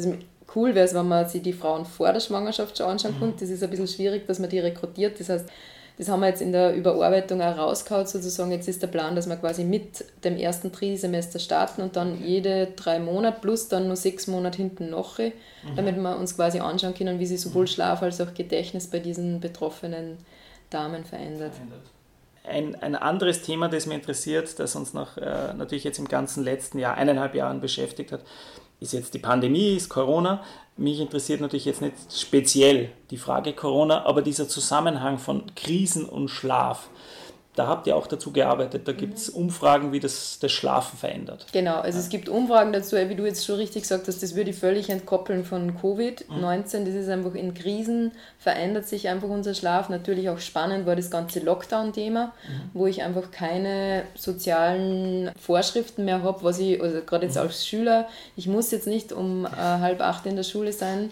cool 0.55 0.75
wäre 0.75 0.87
es, 0.87 0.95
wenn 0.95 1.09
man 1.09 1.29
sich 1.29 1.43
die 1.43 1.53
Frauen 1.53 1.85
vor 1.85 2.11
der 2.13 2.21
Schwangerschaft 2.21 2.79
schon 2.79 2.87
anschauen 2.87 3.17
könnte. 3.19 3.41
Das 3.41 3.51
ist 3.51 3.63
ein 3.63 3.69
bisschen 3.69 3.89
schwierig, 3.89 4.27
dass 4.27 4.39
man 4.39 4.49
die 4.49 4.61
rekrutiert. 4.61 5.21
Das 5.21 5.29
heißt, 5.29 5.49
das 5.99 6.09
haben 6.09 6.21
wir 6.21 6.29
jetzt 6.29 6.41
in 6.41 6.53
der 6.53 6.75
Überarbeitung 6.75 7.43
auch 7.43 7.59
rausgehauen, 7.59 8.07
sozusagen. 8.07 8.53
Jetzt 8.53 8.69
ist 8.69 8.81
der 8.81 8.87
Plan, 8.87 9.17
dass 9.17 9.29
wir 9.29 9.35
quasi 9.35 9.65
mit 9.65 10.05
dem 10.23 10.37
ersten 10.37 10.71
Trisemester 10.71 11.41
starten 11.41 11.83
und 11.83 11.97
dann 11.97 12.23
jede 12.25 12.69
drei 12.77 13.01
Monate 13.01 13.39
plus 13.41 13.67
dann 13.67 13.89
nur 13.89 13.97
sechs 13.97 14.29
Monate 14.29 14.59
hinten 14.59 14.91
noch, 14.91 15.19
mhm. 15.19 15.35
damit 15.75 15.97
wir 15.97 16.17
uns 16.17 16.37
quasi 16.37 16.61
anschauen 16.61 16.95
können, 16.95 17.19
wie 17.19 17.27
sich 17.27 17.41
sowohl 17.41 17.67
Schlaf 17.67 18.01
als 18.01 18.21
auch 18.21 18.33
Gedächtnis 18.33 18.87
bei 18.87 19.01
diesen 19.01 19.41
betroffenen 19.41 20.19
Damen 20.71 21.05
verändert. 21.05 21.55
Ein, 22.45 22.77
ein 22.77 22.95
anderes 22.95 23.43
Thema, 23.43 23.69
das 23.69 23.87
mich 23.87 23.97
interessiert, 23.97 24.59
das 24.61 24.77
uns 24.77 24.95
noch 24.95 25.17
äh, 25.17 25.53
natürlich 25.55 25.83
jetzt 25.83 25.99
im 25.99 26.07
ganzen 26.07 26.45
letzten 26.45 26.79
Jahr, 26.79 26.95
eineinhalb 26.95 27.35
Jahren 27.35 27.61
beschäftigt 27.61 28.13
hat, 28.13 28.21
ist 28.81 28.93
jetzt 28.93 29.15
die 29.15 29.19
Pandemie, 29.19 29.75
ist 29.75 29.89
Corona. 29.89 30.43
Mich 30.77 31.01
interessiert 31.01 31.41
natürlich 31.41 31.65
jetzt 31.65 31.83
nicht 31.83 31.95
speziell 32.13 32.91
die 33.11 33.17
Frage 33.17 33.53
Corona, 33.53 34.05
aber 34.05 34.23
dieser 34.23 34.49
Zusammenhang 34.49 35.19
von 35.19 35.45
Krisen 35.57 36.05
und 36.05 36.29
Schlaf. 36.29 36.89
Da 37.59 37.67
habt 37.67 37.89
ihr 37.89 37.97
auch 37.97 38.07
dazu 38.07 38.31
gearbeitet. 38.31 38.87
Da 38.87 38.93
gibt 38.93 39.19
es 39.19 39.29
Umfragen, 39.29 39.91
wie 39.91 39.99
das, 39.99 40.39
das 40.41 40.53
Schlafen 40.53 40.97
verändert. 40.97 41.47
Genau, 41.51 41.81
also 41.81 41.99
es 41.99 42.09
gibt 42.09 42.29
Umfragen 42.29 42.73
dazu, 42.73 42.95
wie 42.95 43.17
du 43.17 43.27
jetzt 43.27 43.45
schon 43.45 43.57
richtig 43.57 43.83
gesagt 43.83 44.07
hast, 44.07 44.23
das 44.23 44.37
würde 44.37 44.51
ich 44.51 44.57
völlig 44.57 44.91
entkoppeln 44.91 45.45
von 45.45 45.77
Covid-19. 45.77 46.85
Das 46.85 46.95
ist 46.95 47.09
einfach 47.09 47.35
in 47.35 47.55
Krisen, 47.55 48.13
verändert 48.39 48.87
sich 48.87 49.09
einfach 49.09 49.29
unser 49.29 49.55
Schlaf. 49.55 49.89
Natürlich 49.89 50.29
auch 50.29 50.39
spannend 50.39 50.87
war 50.87 50.95
das 50.95 51.11
ganze 51.11 51.41
Lockdown-Thema, 51.41 52.27
mhm. 52.27 52.71
wo 52.75 52.87
ich 52.87 53.03
einfach 53.03 53.33
keine 53.33 54.05
sozialen 54.15 55.33
Vorschriften 55.37 56.05
mehr 56.05 56.23
habe, 56.23 56.45
was 56.45 56.61
ich, 56.61 56.81
also 56.81 57.01
gerade 57.01 57.27
jetzt 57.27 57.35
mhm. 57.35 57.43
als 57.43 57.67
Schüler, 57.67 58.07
ich 58.37 58.47
muss 58.47 58.71
jetzt 58.71 58.87
nicht 58.87 59.13
um 59.13 59.47
äh, 59.47 59.49
halb 59.51 60.01
acht 60.01 60.27
in 60.27 60.37
der 60.37 60.45
Schule 60.45 60.73
sein 60.73 61.11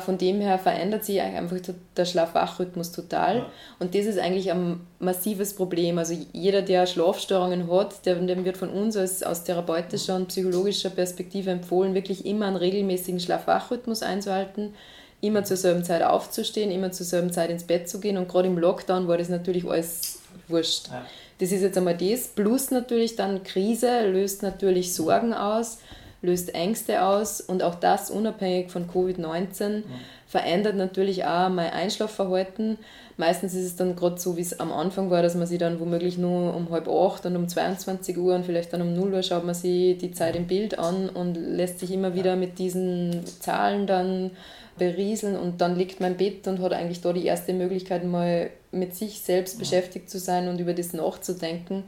von 0.00 0.16
dem 0.16 0.40
her 0.40 0.58
verändert 0.58 1.04
sich 1.04 1.20
einfach 1.20 1.58
der 1.96 2.04
Schlaf-Wach-Rhythmus 2.06 2.92
total. 2.92 3.38
Ja. 3.38 3.46
Und 3.78 3.94
das 3.94 4.06
ist 4.06 4.18
eigentlich 4.18 4.50
ein 4.50 4.80
massives 4.98 5.54
Problem. 5.54 5.98
Also 5.98 6.16
jeder, 6.32 6.62
der 6.62 6.86
Schlafstörungen 6.86 7.70
hat, 7.70 8.06
der, 8.06 8.14
dem 8.14 8.46
wird 8.46 8.56
von 8.56 8.70
uns 8.70 8.96
als, 8.96 9.22
aus 9.22 9.44
therapeutischer 9.44 10.16
und 10.16 10.28
psychologischer 10.28 10.88
Perspektive 10.88 11.50
empfohlen, 11.50 11.94
wirklich 11.94 12.24
immer 12.24 12.46
einen 12.46 12.56
regelmäßigen 12.56 13.20
Schlaf-Wach-Rhythmus 13.20 14.02
einzuhalten 14.02 14.74
immer 15.20 15.42
zur 15.42 15.56
selben 15.56 15.84
Zeit 15.84 16.02
aufzustehen, 16.02 16.70
immer 16.70 16.92
zur 16.92 17.06
selben 17.06 17.32
Zeit 17.32 17.48
ins 17.48 17.64
Bett 17.64 17.88
zu 17.88 17.98
gehen. 17.98 18.18
Und 18.18 18.28
gerade 18.28 18.46
im 18.48 18.58
Lockdown 18.58 19.08
war 19.08 19.16
das 19.16 19.30
natürlich 19.30 19.64
alles 19.66 20.20
wurscht. 20.48 20.88
Ja. 20.88 21.06
Das 21.38 21.50
ist 21.50 21.62
jetzt 21.62 21.78
einmal 21.78 21.96
das. 21.96 22.28
Plus 22.28 22.70
natürlich 22.70 23.16
dann 23.16 23.42
Krise 23.42 24.06
löst 24.06 24.42
natürlich 24.42 24.94
Sorgen 24.94 25.32
aus 25.32 25.78
löst 26.24 26.54
Ängste 26.54 27.04
aus 27.04 27.40
und 27.40 27.62
auch 27.62 27.74
das 27.74 28.10
unabhängig 28.10 28.70
von 28.70 28.88
Covid-19 28.88 29.68
mhm. 29.68 29.84
verändert 30.26 30.76
natürlich 30.76 31.24
auch 31.24 31.48
mein 31.48 31.70
Einschlafverhalten. 31.70 32.78
Meistens 33.16 33.54
ist 33.54 33.64
es 33.64 33.76
dann 33.76 33.94
gerade 33.94 34.18
so, 34.18 34.36
wie 34.36 34.40
es 34.40 34.58
am 34.58 34.72
Anfang 34.72 35.10
war, 35.10 35.22
dass 35.22 35.36
man 35.36 35.46
sich 35.46 35.58
dann 35.58 35.78
womöglich 35.78 36.18
nur 36.18 36.54
um 36.54 36.70
halb 36.70 36.88
acht 36.88 37.26
und 37.26 37.36
um 37.36 37.46
22 37.46 38.18
Uhr 38.18 38.34
und 38.34 38.44
vielleicht 38.44 38.72
dann 38.72 38.82
um 38.82 38.94
0 38.94 39.14
Uhr 39.14 39.22
schaut 39.22 39.44
man 39.44 39.54
sich 39.54 39.98
die 39.98 40.12
Zeit 40.12 40.34
im 40.34 40.46
Bild 40.46 40.78
an 40.78 41.08
und 41.08 41.34
lässt 41.34 41.78
sich 41.78 41.92
immer 41.92 42.14
wieder 42.14 42.34
mit 42.34 42.58
diesen 42.58 43.24
Zahlen 43.24 43.86
dann 43.86 44.32
berieseln 44.76 45.36
und 45.36 45.60
dann 45.60 45.76
liegt 45.76 46.00
man 46.00 46.12
im 46.12 46.16
Bett 46.16 46.48
und 46.48 46.60
hat 46.60 46.72
eigentlich 46.72 47.00
da 47.00 47.12
die 47.12 47.24
erste 47.24 47.52
Möglichkeit, 47.52 48.04
mal 48.04 48.50
mit 48.72 48.96
sich 48.96 49.20
selbst 49.20 49.58
beschäftigt 49.58 50.10
zu 50.10 50.18
sein 50.18 50.48
und 50.48 50.58
über 50.58 50.74
das 50.74 50.92
nachzudenken. 50.92 51.84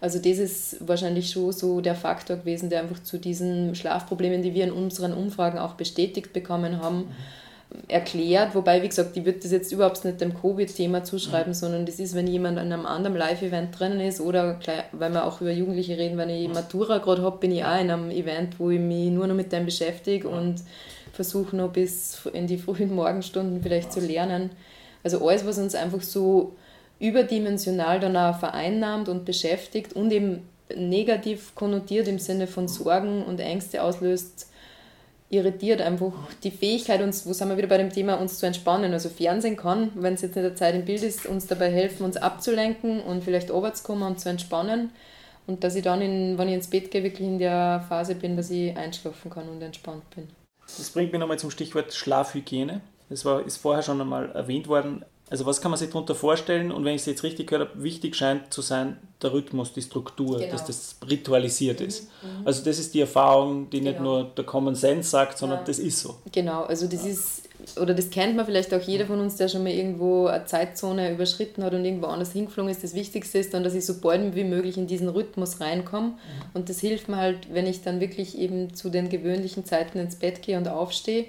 Also 0.00 0.18
das 0.18 0.38
ist 0.38 0.76
wahrscheinlich 0.88 1.30
schon 1.30 1.52
so 1.52 1.80
der 1.80 1.94
Faktor 1.94 2.38
gewesen, 2.38 2.70
der 2.70 2.80
einfach 2.80 3.02
zu 3.02 3.18
diesen 3.18 3.74
Schlafproblemen, 3.74 4.42
die 4.42 4.54
wir 4.54 4.64
in 4.64 4.72
unseren 4.72 5.12
Umfragen 5.12 5.58
auch 5.58 5.74
bestätigt 5.74 6.32
bekommen 6.32 6.80
haben, 6.80 7.08
erklärt, 7.88 8.54
wobei, 8.54 8.82
wie 8.82 8.88
gesagt, 8.88 9.16
ich 9.16 9.24
würde 9.24 9.38
das 9.40 9.52
jetzt 9.52 9.72
überhaupt 9.72 10.04
nicht 10.04 10.20
dem 10.20 10.34
Covid-Thema 10.34 11.04
zuschreiben, 11.04 11.50
mhm. 11.50 11.54
sondern 11.54 11.86
das 11.86 12.00
ist, 12.00 12.14
wenn 12.14 12.26
jemand 12.26 12.58
an 12.58 12.72
einem 12.72 12.86
anderen 12.86 13.16
Live-Event 13.16 13.78
drinnen 13.78 14.00
ist 14.00 14.20
oder, 14.20 14.58
weil 14.92 15.12
wir 15.12 15.24
auch 15.24 15.40
über 15.40 15.52
Jugendliche 15.52 15.96
reden, 15.96 16.18
wenn 16.18 16.30
ich 16.30 16.48
Matura 16.48 16.98
gerade 16.98 17.22
habe, 17.22 17.38
bin 17.38 17.52
ich 17.52 17.64
auch 17.64 17.80
in 17.80 17.90
einem 17.90 18.10
Event, 18.10 18.58
wo 18.58 18.70
ich 18.70 18.80
mich 18.80 19.10
nur 19.10 19.26
noch 19.26 19.34
mit 19.34 19.52
dem 19.52 19.66
beschäftige 19.66 20.28
und 20.28 20.56
versuche 21.12 21.54
noch 21.54 21.70
bis 21.70 22.20
in 22.32 22.46
die 22.46 22.58
frühen 22.58 22.94
Morgenstunden 22.94 23.62
vielleicht 23.62 23.92
zu 23.92 24.00
lernen. 24.00 24.50
Also 25.02 25.26
alles, 25.26 25.46
was 25.46 25.58
uns 25.58 25.74
einfach 25.74 26.02
so 26.02 26.56
überdimensional 27.00 27.98
dann 27.98 28.16
auch 28.16 28.38
vereinnahmt 28.38 29.08
und 29.08 29.24
beschäftigt 29.24 29.94
und 29.94 30.12
eben 30.12 30.48
negativ 30.76 31.54
konnotiert 31.56 32.06
im 32.06 32.18
Sinne 32.18 32.46
von 32.46 32.68
Sorgen 32.68 33.24
und 33.24 33.40
Ängste 33.40 33.82
auslöst, 33.82 34.48
irritiert 35.30 35.80
einfach 35.80 36.12
die 36.42 36.50
Fähigkeit, 36.50 37.00
uns, 37.02 37.24
wo 37.26 37.32
sind 37.32 37.48
wir 37.48 37.56
wieder 37.56 37.68
bei 37.68 37.78
dem 37.78 37.90
Thema, 37.90 38.14
uns 38.14 38.38
zu 38.38 38.46
entspannen. 38.46 38.92
Also 38.92 39.08
Fernsehen 39.08 39.56
kann, 39.56 39.90
wenn 39.94 40.14
es 40.14 40.22
jetzt 40.22 40.36
nicht 40.36 40.44
der 40.44 40.56
Zeit 40.56 40.74
im 40.74 40.84
Bild 40.84 41.02
ist, 41.02 41.26
uns 41.26 41.46
dabei 41.46 41.70
helfen, 41.70 42.04
uns 42.04 42.16
abzulenken 42.16 43.00
und 43.00 43.24
vielleicht 43.24 43.48
zu 43.48 43.82
kommen 43.84 44.02
und 44.02 44.20
zu 44.20 44.28
entspannen. 44.28 44.90
Und 45.46 45.64
dass 45.64 45.74
ich 45.74 45.82
dann, 45.82 46.02
in, 46.02 46.36
wenn 46.36 46.48
ich 46.48 46.54
ins 46.54 46.68
Bett 46.68 46.90
gehe, 46.90 47.02
wirklich 47.02 47.26
in 47.26 47.38
der 47.38 47.84
Phase 47.88 48.14
bin, 48.14 48.36
dass 48.36 48.50
ich 48.50 48.76
einschlafen 48.76 49.30
kann 49.30 49.48
und 49.48 49.62
entspannt 49.62 50.08
bin. 50.14 50.28
Das 50.76 50.90
bringt 50.90 51.12
mich 51.12 51.20
nochmal 51.20 51.38
zum 51.38 51.50
Stichwort 51.50 51.92
Schlafhygiene. 51.92 52.80
Das 53.08 53.24
war, 53.24 53.44
ist 53.44 53.56
vorher 53.56 53.82
schon 53.82 54.00
einmal 54.00 54.30
erwähnt 54.32 54.68
worden. 54.68 55.04
Also 55.30 55.46
was 55.46 55.60
kann 55.60 55.70
man 55.70 55.78
sich 55.78 55.88
darunter 55.88 56.16
vorstellen? 56.16 56.72
Und 56.72 56.84
wenn 56.84 56.96
ich 56.96 57.02
es 57.02 57.06
jetzt 57.06 57.22
richtig 57.22 57.46
gehört 57.48 57.70
habe, 57.70 57.82
wichtig 57.82 58.16
scheint 58.16 58.52
zu 58.52 58.62
sein 58.62 58.98
der 59.22 59.32
Rhythmus, 59.32 59.72
die 59.72 59.82
Struktur, 59.82 60.38
genau. 60.38 60.50
dass 60.50 60.64
das 60.64 60.96
ritualisiert 61.08 61.80
ist. 61.80 62.08
Mhm, 62.22 62.40
mhm. 62.40 62.46
Also 62.46 62.64
das 62.64 62.80
ist 62.80 62.94
die 62.94 63.00
Erfahrung, 63.00 63.70
die 63.70 63.78
genau. 63.78 63.90
nicht 63.90 64.00
nur 64.00 64.24
der 64.24 64.44
Common 64.44 64.74
Sense 64.74 65.08
sagt, 65.08 65.38
sondern 65.38 65.60
ja. 65.60 65.64
das 65.64 65.78
ist 65.78 66.00
so. 66.00 66.16
Genau, 66.32 66.64
also 66.64 66.88
das 66.88 67.04
ja. 67.04 67.12
ist, 67.12 67.42
oder 67.78 67.94
das 67.94 68.10
kennt 68.10 68.34
man 68.34 68.44
vielleicht 68.44 68.74
auch 68.74 68.80
jeder 68.80 69.06
von 69.06 69.20
uns, 69.20 69.36
der 69.36 69.48
schon 69.48 69.62
mal 69.62 69.72
irgendwo 69.72 70.26
eine 70.26 70.46
Zeitzone 70.46 71.12
überschritten 71.12 71.62
hat 71.62 71.74
und 71.74 71.84
irgendwo 71.84 72.06
anders 72.06 72.32
hingeflogen 72.32 72.72
ist. 72.72 72.82
Das 72.82 72.94
Wichtigste 72.94 73.38
ist 73.38 73.54
dann, 73.54 73.62
dass 73.62 73.74
ich 73.74 73.86
so 73.86 74.00
bald 74.00 74.34
wie 74.34 74.44
möglich 74.44 74.78
in 74.78 74.88
diesen 74.88 75.08
Rhythmus 75.08 75.60
reinkomme. 75.60 76.08
Mhm. 76.08 76.14
Und 76.54 76.68
das 76.68 76.80
hilft 76.80 77.08
mir 77.08 77.18
halt, 77.18 77.52
wenn 77.52 77.68
ich 77.68 77.82
dann 77.82 78.00
wirklich 78.00 78.36
eben 78.36 78.74
zu 78.74 78.88
den 78.88 79.08
gewöhnlichen 79.08 79.64
Zeiten 79.64 80.00
ins 80.00 80.16
Bett 80.16 80.42
gehe 80.42 80.56
und 80.56 80.66
aufstehe 80.66 81.26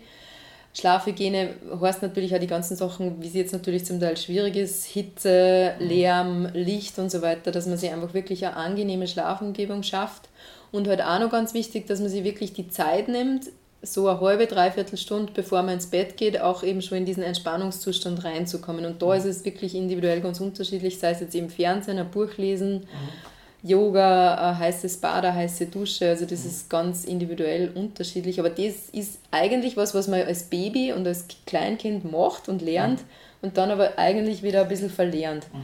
Schlafhygiene 0.73 1.49
heißt 1.81 2.01
natürlich 2.01 2.33
auch 2.33 2.39
die 2.39 2.47
ganzen 2.47 2.77
Sachen, 2.77 3.21
wie 3.21 3.27
sie 3.27 3.39
jetzt 3.39 3.51
natürlich 3.51 3.85
zum 3.85 3.99
Teil 3.99 4.15
schwierig 4.15 4.55
ist, 4.55 4.85
Hitze, 4.85 5.73
Lärm, 5.79 6.47
Licht 6.53 6.97
und 6.97 7.11
so 7.11 7.21
weiter, 7.21 7.51
dass 7.51 7.67
man 7.67 7.77
sich 7.77 7.91
einfach 7.91 8.13
wirklich 8.13 8.45
eine 8.45 8.55
angenehme 8.55 9.07
Schlafumgebung 9.07 9.83
schafft. 9.83 10.29
Und 10.71 10.87
halt 10.87 11.01
auch 11.01 11.19
noch 11.19 11.29
ganz 11.29 11.53
wichtig, 11.53 11.87
dass 11.87 11.99
man 11.99 12.07
sich 12.07 12.23
wirklich 12.23 12.53
die 12.53 12.69
Zeit 12.69 13.09
nimmt, 13.09 13.47
so 13.81 14.07
eine 14.07 14.21
halbe, 14.21 14.45
dreiviertel 14.45 14.97
Stunde, 14.97 15.33
bevor 15.33 15.63
man 15.63 15.73
ins 15.73 15.87
Bett 15.87 16.15
geht, 16.15 16.39
auch 16.39 16.63
eben 16.63 16.81
schon 16.81 16.99
in 16.99 17.05
diesen 17.05 17.23
Entspannungszustand 17.23 18.23
reinzukommen. 18.23 18.85
Und 18.85 19.01
da 19.01 19.15
ist 19.15 19.25
es 19.25 19.43
wirklich 19.43 19.75
individuell 19.75 20.21
ganz 20.21 20.39
unterschiedlich, 20.39 20.99
sei 20.99 21.11
es 21.11 21.19
jetzt 21.19 21.35
im 21.35 21.49
Fernsehen, 21.49 21.97
ein 21.97 22.11
Buch 22.11 22.37
lesen, 22.37 22.81
mhm 22.81 23.30
Yoga, 23.63 24.35
ein 24.35 24.57
heißes 24.57 24.97
Bad, 24.97 25.23
eine 25.23 25.35
heiße 25.35 25.67
Dusche, 25.67 26.09
also 26.09 26.25
das 26.25 26.45
ist 26.45 26.69
ganz 26.69 27.05
individuell 27.05 27.71
unterschiedlich. 27.75 28.39
Aber 28.39 28.49
das 28.49 28.89
ist 28.91 29.19
eigentlich 29.29 29.77
was, 29.77 29.93
was 29.93 30.07
man 30.07 30.21
als 30.21 30.43
Baby 30.43 30.93
und 30.93 31.05
als 31.05 31.25
Kleinkind 31.45 32.11
macht 32.11 32.49
und 32.49 32.61
lernt 32.61 33.01
mhm. 33.01 33.05
und 33.43 33.57
dann 33.57 33.69
aber 33.69 33.99
eigentlich 33.99 34.41
wieder 34.41 34.61
ein 34.61 34.67
bisschen 34.67 34.89
verlernt. 34.89 35.45
Mhm. 35.53 35.63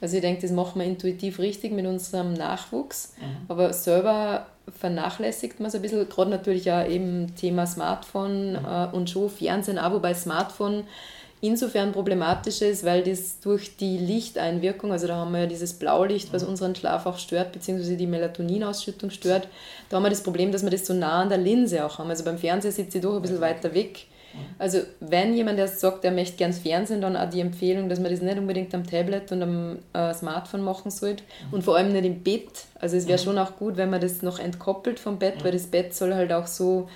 Also 0.00 0.16
ich 0.16 0.22
denke, 0.22 0.42
das 0.42 0.52
machen 0.52 0.80
wir 0.80 0.86
intuitiv 0.86 1.38
richtig 1.38 1.72
mit 1.72 1.86
unserem 1.86 2.34
Nachwuchs, 2.34 3.14
mhm. 3.18 3.46
aber 3.48 3.72
selber 3.72 4.46
vernachlässigt 4.78 5.58
man 5.60 5.68
es 5.68 5.74
ein 5.74 5.82
bisschen, 5.82 6.08
gerade 6.08 6.30
natürlich 6.30 6.70
auch 6.70 6.86
eben 6.86 7.34
Thema 7.34 7.66
Smartphone 7.66 8.52
mhm. 8.52 8.64
äh, 8.64 8.86
und 8.92 9.10
schon 9.10 9.30
Fernsehen 9.30 9.78
auch, 9.78 9.92
wobei 9.92 10.14
Smartphone 10.14 10.84
insofern 11.40 11.92
problematisch 11.92 12.62
ist, 12.62 12.84
weil 12.84 13.02
das 13.02 13.40
durch 13.40 13.76
die 13.76 13.98
Lichteinwirkung, 13.98 14.92
also 14.92 15.06
da 15.06 15.16
haben 15.16 15.32
wir 15.32 15.40
ja 15.40 15.46
dieses 15.46 15.74
Blaulicht, 15.74 16.32
was 16.32 16.44
unseren 16.44 16.74
Schlaf 16.74 17.06
auch 17.06 17.18
stört, 17.18 17.52
beziehungsweise 17.52 17.96
die 17.96 18.06
Melatoninausschüttung 18.06 19.10
stört, 19.10 19.48
da 19.88 19.96
haben 19.96 20.02
wir 20.02 20.10
das 20.10 20.22
Problem, 20.22 20.52
dass 20.52 20.62
wir 20.62 20.70
das 20.70 20.86
so 20.86 20.94
nah 20.94 21.22
an 21.22 21.28
der 21.28 21.38
Linse 21.38 21.84
auch 21.84 21.98
haben. 21.98 22.10
Also 22.10 22.24
beim 22.24 22.38
Fernseher 22.38 22.72
sitze 22.72 22.98
ich 22.98 23.04
doch 23.04 23.16
ein 23.16 23.22
bisschen 23.22 23.40
weiter 23.40 23.74
weg. 23.74 24.06
Also 24.58 24.80
wenn 25.00 25.34
jemand 25.34 25.58
erst 25.58 25.80
sagt, 25.80 26.04
er 26.04 26.10
möchte 26.10 26.36
gern 26.36 26.52
Fernsehen, 26.52 27.00
dann 27.00 27.16
auch 27.16 27.30
die 27.30 27.40
Empfehlung, 27.40 27.88
dass 27.88 27.98
man 27.98 28.10
das 28.10 28.20
nicht 28.20 28.38
unbedingt 28.38 28.74
am 28.74 28.86
Tablet 28.86 29.32
und 29.32 29.42
am 29.42 29.78
äh, 29.92 30.12
Smartphone 30.12 30.62
machen 30.62 30.90
sollte. 30.90 31.22
Und 31.50 31.64
vor 31.64 31.76
allem 31.76 31.92
nicht 31.92 32.04
im 32.04 32.22
Bett. 32.22 32.50
Also 32.78 32.96
es 32.96 33.08
wäre 33.08 33.18
schon 33.18 33.38
auch 33.38 33.56
gut, 33.56 33.76
wenn 33.76 33.90
man 33.90 34.00
das 34.00 34.22
noch 34.22 34.38
entkoppelt 34.38 35.00
vom 35.00 35.18
Bett, 35.18 35.44
weil 35.44 35.52
das 35.52 35.66
Bett 35.66 35.94
soll 35.94 36.14
halt 36.14 36.32
auch 36.32 36.46
so 36.46 36.88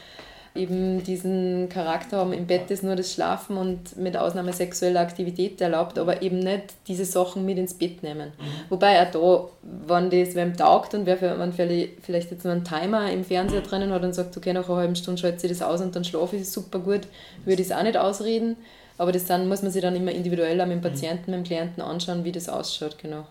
eben 0.55 1.03
diesen 1.03 1.69
Charakter 1.71 2.19
haben, 2.19 2.33
im 2.33 2.47
Bett 2.47 2.71
ist 2.71 2.83
nur 2.83 2.95
das 2.95 3.13
Schlafen 3.13 3.57
und 3.57 3.97
mit 3.97 4.17
Ausnahme 4.17 4.53
sexueller 4.53 5.01
Aktivität 5.01 5.61
erlaubt, 5.61 5.99
aber 5.99 6.21
eben 6.21 6.41
nicht 6.41 6.75
diese 6.87 7.07
Sachen 7.07 7.47
mit 7.47 7.57
ins 7.57 7.75
Bett 7.75 8.03
nehmen. 8.03 8.33
Mhm. 8.39 8.45
Wobei 8.69 9.03
auch 9.03 9.11
da, 9.11 9.49
wenn 9.87 10.11
das 10.11 10.35
wem 10.35 10.57
taugt 10.57 10.95
und 10.95 11.07
wer 11.07 11.17
für, 11.17 11.35
man 11.37 11.53
vielleicht 11.53 12.31
jetzt 12.31 12.45
nur 12.45 12.53
einen 12.53 12.65
Timer 12.65 13.11
im 13.11 13.25
Fernseher 13.25 13.63
drinnen 13.63 13.93
hat 13.93 14.03
und 14.03 14.15
sagt, 14.15 14.37
okay, 14.37 14.53
nach 14.53 14.69
einer 14.69 14.79
halben 14.79 14.97
Stunde 14.97 15.21
schalte 15.21 15.41
sie 15.41 15.49
das 15.49 15.63
aus 15.63 15.81
und 15.81 15.97
dann 15.97 16.05
schlafe 16.05 16.37
ich 16.37 16.51
super 16.51 16.79
gut, 16.79 17.03
würde 17.45 17.63
ich 17.63 17.69
es 17.69 17.75
auch 17.75 17.83
nicht 17.83 17.97
ausreden. 17.97 18.57
Aber 18.99 19.11
das 19.11 19.25
dann 19.25 19.49
muss 19.49 19.63
man 19.63 19.73
sich 19.73 19.81
dann 19.81 19.97
immer 19.97 20.13
individuell 20.13 20.59
mit 20.59 20.71
dem 20.71 20.79
mhm. 20.79 20.83
Patienten, 20.83 21.31
mit 21.31 21.41
dem 21.41 21.45
Klienten 21.45 21.83
anschauen, 21.83 22.25
wie 22.25 22.33
das 22.33 22.51
ausschaut, 22.51 22.99
genau. 22.99 23.25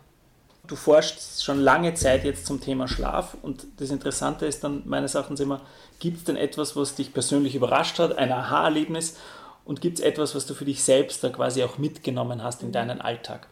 Du 0.68 0.76
forschst 0.76 1.42
schon 1.44 1.58
lange 1.58 1.94
Zeit 1.94 2.24
jetzt 2.24 2.46
zum 2.46 2.60
Thema 2.60 2.86
Schlaf 2.86 3.36
und 3.42 3.66
das 3.78 3.90
Interessante 3.90 4.46
ist 4.46 4.62
dann 4.62 4.82
meines 4.84 5.16
Erachtens 5.16 5.40
immer, 5.40 5.60
gibt 5.98 6.18
es 6.18 6.24
denn 6.24 6.36
etwas, 6.36 6.76
was 6.76 6.94
dich 6.94 7.12
persönlich 7.12 7.56
überrascht 7.56 7.98
hat, 7.98 8.16
ein 8.16 8.30
Aha-Erlebnis 8.30 9.16
und 9.64 9.80
gibt 9.80 9.98
es 9.98 10.04
etwas, 10.04 10.36
was 10.36 10.46
du 10.46 10.54
für 10.54 10.64
dich 10.64 10.84
selbst 10.84 11.24
da 11.24 11.30
quasi 11.30 11.64
auch 11.64 11.78
mitgenommen 11.78 12.44
hast 12.44 12.62
in 12.62 12.70
deinen 12.70 13.00
Alltag? 13.00 13.48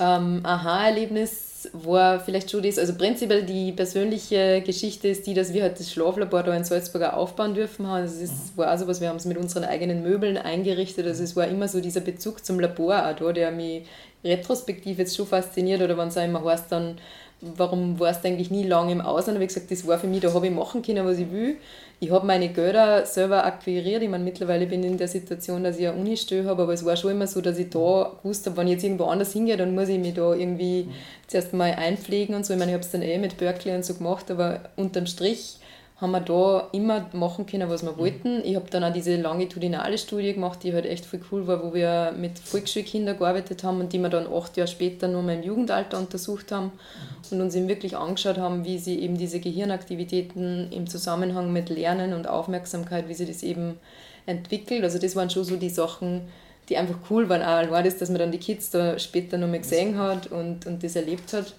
Ähm, 0.00 0.40
Aha-Erlebnis 0.44 1.52
war 1.72 2.20
vielleicht 2.20 2.50
schon 2.50 2.62
das, 2.62 2.78
also 2.78 2.94
prinzipiell 2.94 3.44
die 3.44 3.72
persönliche 3.72 4.62
Geschichte 4.62 5.08
ist 5.08 5.26
die, 5.26 5.34
dass 5.34 5.52
wir 5.52 5.62
halt 5.62 5.78
das 5.78 5.92
Schlaflabor 5.92 6.42
da 6.42 6.54
in 6.56 6.64
Salzburg 6.64 7.02
aufbauen 7.12 7.54
dürfen 7.54 7.86
haben. 7.86 8.02
Also 8.02 8.16
es 8.16 8.30
ist, 8.30 8.56
mhm. 8.56 8.58
war 8.58 8.68
also 8.68 8.88
was, 8.88 9.00
wir 9.00 9.08
haben 9.08 9.16
es 9.16 9.26
mit 9.26 9.36
unseren 9.36 9.64
eigenen 9.64 10.02
Möbeln 10.02 10.38
eingerichtet, 10.38 11.06
also 11.06 11.22
es 11.22 11.36
war 11.36 11.46
immer 11.46 11.68
so 11.68 11.80
dieser 11.80 12.00
Bezug 12.00 12.44
zum 12.44 12.58
Labor 12.58 13.06
auch 13.06 13.14
da, 13.14 13.32
der 13.32 13.50
mich 13.52 13.84
retrospektiv 14.24 14.98
jetzt 14.98 15.16
schon 15.16 15.26
fasziniert 15.26 15.82
oder 15.82 15.96
wenn 15.96 16.08
es 16.08 16.16
auch 16.16 16.24
immer 16.24 16.44
heißt, 16.44 16.70
dann, 16.70 16.98
warum 17.40 17.98
warst 17.98 18.24
du 18.24 18.28
eigentlich 18.28 18.50
nie 18.50 18.64
lange 18.64 18.92
im 18.92 19.00
Ausland? 19.00 19.36
habe 19.36 19.44
ich 19.44 19.48
gesagt, 19.48 19.70
das 19.70 19.86
war 19.86 19.98
für 19.98 20.06
mich, 20.06 20.20
da 20.20 20.32
habe 20.32 20.46
ich 20.46 20.52
machen 20.52 20.82
können, 20.82 21.04
was 21.06 21.18
ich 21.18 21.30
will. 21.30 21.56
Ich 21.98 22.10
habe 22.10 22.26
meine 22.26 22.48
Gelder 22.48 23.06
selber 23.06 23.44
akquiriert. 23.44 24.02
Ich 24.02 24.08
meine, 24.08 24.24
mittlerweile 24.24 24.66
bin 24.66 24.82
ich 24.82 24.90
in 24.90 24.98
der 24.98 25.06
Situation, 25.06 25.62
dass 25.62 25.78
ich 25.78 25.86
eine 25.86 25.96
Uni-Stelle 25.98 26.48
habe, 26.48 26.62
aber 26.62 26.72
es 26.72 26.84
war 26.84 26.96
schon 26.96 27.12
immer 27.12 27.28
so, 27.28 27.40
dass 27.40 27.58
ich 27.58 27.70
da 27.70 28.12
gewusst 28.22 28.46
habe, 28.46 28.56
wenn 28.56 28.66
ich 28.66 28.72
jetzt 28.74 28.84
irgendwo 28.84 29.04
anders 29.04 29.32
hingehe, 29.32 29.56
dann 29.56 29.74
muss 29.74 29.88
ich 29.88 29.98
mich 29.98 30.14
da 30.14 30.34
irgendwie 30.34 30.84
mhm. 30.84 30.92
zuerst 31.28 31.52
mal 31.52 31.72
einpflegen 31.72 32.34
und 32.34 32.44
so. 32.44 32.54
Ich 32.54 32.58
meine, 32.58 32.72
ich 32.72 32.74
habe 32.74 32.84
es 32.84 32.90
dann 32.90 33.02
eh 33.02 33.18
mit 33.18 33.36
Berkeley 33.36 33.74
und 33.74 33.84
so 33.84 33.94
gemacht, 33.94 34.30
aber 34.30 34.60
unterm 34.76 35.06
Strich 35.06 35.58
haben 35.96 36.10
wir 36.10 36.20
da 36.20 36.68
immer 36.72 37.08
machen 37.12 37.46
können, 37.46 37.70
was 37.70 37.84
wir 37.84 37.92
mhm. 37.92 37.98
wollten. 37.98 38.44
Ich 38.44 38.56
habe 38.56 38.68
dann 38.70 38.82
auch 38.82 38.92
diese 38.92 39.20
longitudinale 39.20 39.96
Studie 39.98 40.34
gemacht, 40.34 40.62
die 40.62 40.72
halt 40.72 40.86
echt 40.86 41.06
voll 41.06 41.20
cool 41.30 41.46
war, 41.46 41.62
wo 41.62 41.74
wir 41.74 42.12
mit 42.18 42.38
Volksschulkindern 42.38 43.18
gearbeitet 43.18 43.62
haben 43.62 43.80
und 43.80 43.92
die 43.92 43.98
wir 43.98 44.08
dann 44.08 44.26
acht 44.26 44.56
Jahre 44.56 44.68
später 44.68 45.06
nur 45.06 45.22
mal 45.22 45.36
im 45.36 45.42
Jugendalter 45.42 45.98
untersucht 45.98 46.50
haben 46.50 46.66
mhm. 46.66 47.36
und 47.36 47.40
uns 47.40 47.54
eben 47.54 47.68
wirklich 47.68 47.96
angeschaut 47.96 48.38
haben, 48.38 48.64
wie 48.64 48.78
sie 48.78 48.98
eben 49.00 49.16
diese 49.16 49.38
Gehirnaktivitäten 49.38 50.72
im 50.72 50.88
Zusammenhang 50.88 51.52
mit 51.52 51.68
Lernen 51.68 52.14
und 52.14 52.26
Aufmerksamkeit, 52.26 53.08
wie 53.08 53.14
sie 53.14 53.26
das 53.26 53.42
eben 53.42 53.78
entwickelt. 54.26 54.82
Also 54.82 54.98
das 54.98 55.14
waren 55.16 55.30
schon 55.30 55.44
so 55.44 55.56
die 55.56 55.70
Sachen, 55.70 56.22
die 56.68 56.76
einfach 56.76 56.96
cool 57.10 57.28
waren. 57.28 57.42
Auch 57.42 57.70
war 57.70 57.82
das, 57.82 57.98
dass 57.98 58.08
man 58.08 58.18
dann 58.18 58.32
die 58.32 58.38
Kids 58.38 58.70
da 58.70 58.98
später 58.98 59.38
noch 59.38 59.48
mal 59.48 59.58
gesehen 59.58 59.98
hat 59.98 60.28
und, 60.28 60.66
und 60.66 60.82
das 60.82 60.96
erlebt 60.96 61.32
hat. 61.32 61.54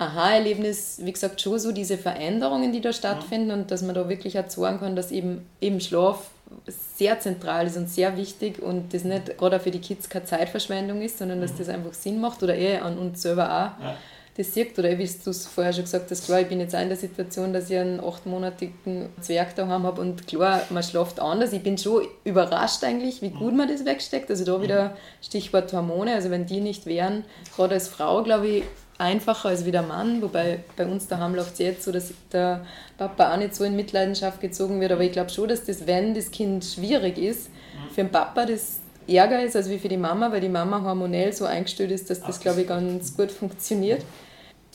Aha-Erlebnis, 0.00 0.98
wie 1.02 1.12
gesagt, 1.12 1.42
schon 1.42 1.58
so 1.58 1.72
diese 1.72 1.98
Veränderungen, 1.98 2.72
die 2.72 2.80
da 2.80 2.92
stattfinden 2.92 3.50
und 3.50 3.70
dass 3.70 3.82
man 3.82 3.94
da 3.94 4.08
wirklich 4.08 4.34
erzeugen 4.34 4.80
kann, 4.80 4.96
dass 4.96 5.12
eben, 5.12 5.46
eben 5.60 5.78
Schlaf 5.78 6.30
sehr 6.66 7.20
zentral 7.20 7.66
ist 7.66 7.76
und 7.76 7.88
sehr 7.88 8.16
wichtig 8.16 8.62
und 8.62 8.94
das 8.94 9.04
nicht 9.04 9.36
gerade 9.36 9.56
auch 9.56 9.60
für 9.60 9.70
die 9.70 9.80
Kids 9.80 10.08
keine 10.08 10.24
Zeitverschwendung 10.24 11.02
ist, 11.02 11.18
sondern 11.18 11.42
dass 11.42 11.52
mhm. 11.52 11.58
das 11.58 11.68
einfach 11.68 11.92
Sinn 11.92 12.18
macht 12.18 12.42
oder 12.42 12.56
eh 12.56 12.78
an 12.78 12.98
uns 12.98 13.20
selber 13.20 13.46
auch. 13.46 13.84
Ja. 13.84 13.96
Das 14.36 14.54
sieht, 14.54 14.78
oder 14.78 14.96
wie 14.96 15.06
du 15.06 15.30
es 15.30 15.46
vorher 15.46 15.72
schon 15.74 15.84
gesagt 15.84 16.10
hast, 16.10 16.24
klar, 16.24 16.40
ich 16.40 16.48
bin 16.48 16.60
jetzt 16.60 16.74
auch 16.74 16.80
in 16.80 16.88
der 16.88 16.96
Situation, 16.96 17.52
dass 17.52 17.68
ich 17.68 17.76
einen 17.76 18.00
achtmonatigen 18.00 19.10
Zwerg 19.20 19.54
daheim 19.54 19.82
habe 19.82 20.00
und 20.00 20.26
klar, 20.26 20.62
man 20.70 20.82
schläft 20.82 21.20
anders. 21.20 21.52
Ich 21.52 21.62
bin 21.62 21.76
schon 21.76 22.06
überrascht 22.24 22.82
eigentlich, 22.84 23.20
wie 23.20 23.30
gut 23.30 23.54
man 23.54 23.68
das 23.68 23.84
wegsteckt. 23.84 24.30
Also 24.30 24.46
da 24.46 24.62
wieder 24.62 24.96
Stichwort 25.20 25.70
Hormone, 25.74 26.14
also 26.14 26.30
wenn 26.30 26.46
die 26.46 26.60
nicht 26.60 26.86
wären, 26.86 27.24
gerade 27.54 27.74
als 27.74 27.88
Frau, 27.88 28.22
glaube 28.22 28.46
ich, 28.46 28.62
einfacher 29.00 29.48
als 29.48 29.64
wie 29.64 29.72
der 29.72 29.82
Mann, 29.82 30.20
wobei 30.20 30.60
bei 30.76 30.86
uns 30.86 31.08
daheim 31.08 31.34
läuft 31.34 31.54
es 31.54 31.58
jetzt 31.58 31.84
so, 31.84 31.92
dass 31.92 32.12
der 32.32 32.64
Papa 32.98 33.32
auch 33.32 33.38
nicht 33.38 33.54
so 33.54 33.64
in 33.64 33.74
Mitleidenschaft 33.74 34.40
gezogen 34.40 34.80
wird, 34.80 34.92
aber 34.92 35.02
ich 35.02 35.12
glaube 35.12 35.30
schon, 35.30 35.48
dass 35.48 35.64
das, 35.64 35.86
wenn 35.86 36.14
das 36.14 36.30
Kind 36.30 36.64
schwierig 36.64 37.18
ist, 37.18 37.50
für 37.90 38.02
den 38.02 38.10
Papa 38.10 38.44
das 38.44 38.80
Ärger 39.08 39.42
ist 39.42 39.56
als 39.56 39.70
wie 39.70 39.78
für 39.78 39.88
die 39.88 39.96
Mama, 39.96 40.30
weil 40.30 40.40
die 40.40 40.48
Mama 40.48 40.82
hormonell 40.82 41.32
so 41.32 41.46
eingestellt 41.46 41.90
ist, 41.90 42.10
dass 42.10 42.20
das, 42.20 42.40
glaube 42.40 42.60
ich, 42.60 42.68
ganz 42.68 43.16
gut 43.16 43.32
funktioniert. 43.32 44.04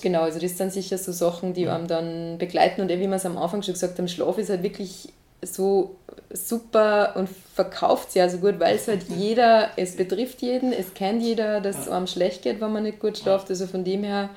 Genau, 0.01 0.21
also 0.23 0.39
das 0.39 0.57
sind 0.57 0.73
sicher 0.73 0.97
so 0.97 1.11
Sachen, 1.11 1.53
die 1.53 1.69
einem 1.69 1.87
dann 1.87 2.37
begleiten 2.37 2.81
und 2.81 2.89
wie 2.89 2.99
wir 2.99 3.11
es 3.13 3.25
am 3.25 3.37
Anfang 3.37 3.61
schon 3.61 3.75
gesagt 3.75 3.97
haben, 3.97 4.07
Schlaf 4.07 4.37
ist 4.37 4.49
halt 4.49 4.63
wirklich 4.63 5.13
so 5.45 5.95
super 6.31 7.13
und 7.15 7.29
verkauft 7.53 8.11
sie 8.11 8.21
also 8.21 8.37
gut, 8.37 8.59
weil 8.59 8.75
es 8.75 8.87
halt 8.87 9.03
jeder, 9.09 9.69
es 9.77 9.95
betrifft 9.95 10.41
jeden, 10.41 10.73
es 10.73 10.93
kennt 10.93 11.21
jeder, 11.21 11.61
dass 11.61 11.79
es 11.79 11.89
einem 11.89 12.07
schlecht 12.07 12.41
geht, 12.41 12.61
wenn 12.61 12.73
man 12.73 12.83
nicht 12.83 12.99
gut 12.99 13.17
schläft. 13.17 13.49
Also 13.49 13.67
von 13.67 13.83
dem 13.83 14.03
her 14.03 14.29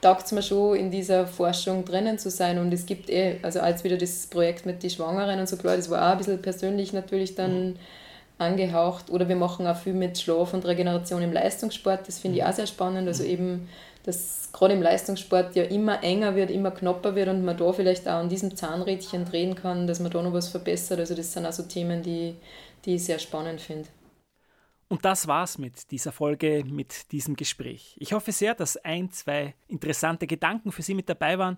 taugt 0.00 0.26
es 0.26 0.32
mir 0.32 0.42
schon, 0.42 0.76
in 0.76 0.90
dieser 0.90 1.26
Forschung 1.26 1.84
drinnen 1.84 2.18
zu 2.18 2.30
sein. 2.30 2.58
Und 2.58 2.72
es 2.72 2.86
gibt 2.86 3.08
eh, 3.08 3.38
also 3.42 3.60
als 3.60 3.84
wieder 3.84 3.96
das 3.96 4.26
Projekt 4.26 4.66
mit 4.66 4.82
den 4.82 4.90
Schwangeren 4.90 5.40
und 5.40 5.48
so, 5.48 5.56
klar, 5.56 5.76
das 5.76 5.90
war 5.90 6.06
auch 6.06 6.12
ein 6.12 6.18
bisschen 6.18 6.42
persönlich 6.42 6.92
natürlich 6.92 7.34
dann 7.34 7.70
mhm. 7.70 7.76
Angehaucht. 8.38 9.10
Oder 9.10 9.28
wir 9.28 9.36
machen 9.36 9.66
auch 9.66 9.76
viel 9.76 9.94
mit 9.94 10.18
Schlaf 10.18 10.54
und 10.54 10.64
Regeneration 10.64 11.22
im 11.22 11.32
Leistungssport, 11.32 12.08
das 12.08 12.18
finde 12.18 12.38
ich 12.38 12.44
mhm. 12.44 12.50
auch 12.50 12.54
sehr 12.54 12.66
spannend. 12.66 13.08
Also 13.08 13.24
eben, 13.24 13.68
dass 14.04 14.50
gerade 14.52 14.74
im 14.74 14.82
Leistungssport 14.82 15.54
ja 15.54 15.64
immer 15.64 16.02
enger 16.02 16.34
wird, 16.34 16.50
immer 16.50 16.70
knapper 16.70 17.14
wird 17.14 17.28
und 17.28 17.44
man 17.44 17.56
da 17.56 17.72
vielleicht 17.72 18.08
auch 18.08 18.14
an 18.14 18.28
diesem 18.28 18.56
Zahnrädchen 18.56 19.24
drehen 19.24 19.54
kann, 19.54 19.86
dass 19.86 20.00
man 20.00 20.10
da 20.10 20.22
noch 20.22 20.32
was 20.32 20.48
verbessert. 20.48 20.98
Also 20.98 21.14
das 21.14 21.32
sind 21.32 21.46
auch 21.46 21.52
so 21.52 21.62
Themen, 21.62 22.02
die, 22.02 22.34
die 22.84 22.96
ich 22.96 23.04
sehr 23.04 23.18
spannend 23.18 23.60
finde. 23.60 23.88
Und 24.88 25.06
das 25.06 25.26
war's 25.26 25.56
mit 25.56 25.90
dieser 25.90 26.12
Folge, 26.12 26.64
mit 26.66 27.12
diesem 27.12 27.34
Gespräch. 27.34 27.96
Ich 27.98 28.12
hoffe 28.12 28.30
sehr, 28.30 28.54
dass 28.54 28.76
ein, 28.76 29.10
zwei 29.10 29.54
interessante 29.66 30.26
Gedanken 30.26 30.70
für 30.70 30.82
Sie 30.82 30.92
mit 30.92 31.08
dabei 31.08 31.38
waren 31.38 31.56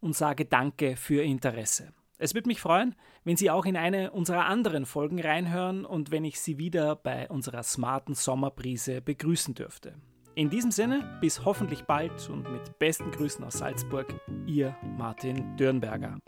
und 0.00 0.16
sage 0.16 0.46
Danke 0.46 0.96
für 0.96 1.22
Ihr 1.22 1.22
Interesse. 1.22 1.92
Es 2.22 2.34
würde 2.34 2.46
mich 2.46 2.60
freuen, 2.60 2.94
wenn 3.24 3.36
Sie 3.36 3.50
auch 3.50 3.66
in 3.66 3.76
eine 3.76 4.12
unserer 4.12 4.46
anderen 4.46 4.86
Folgen 4.86 5.20
reinhören 5.20 5.84
und 5.84 6.12
wenn 6.12 6.24
ich 6.24 6.38
Sie 6.38 6.56
wieder 6.56 6.94
bei 6.94 7.28
unserer 7.28 7.64
smarten 7.64 8.14
Sommerbrise 8.14 9.00
begrüßen 9.00 9.54
dürfte. 9.54 9.96
In 10.36 10.48
diesem 10.48 10.70
Sinne, 10.70 11.18
bis 11.20 11.44
hoffentlich 11.44 11.82
bald 11.82 12.30
und 12.30 12.48
mit 12.48 12.78
besten 12.78 13.10
Grüßen 13.10 13.44
aus 13.44 13.54
Salzburg, 13.54 14.14
Ihr 14.46 14.76
Martin 14.96 15.56
Dürnberger. 15.56 16.20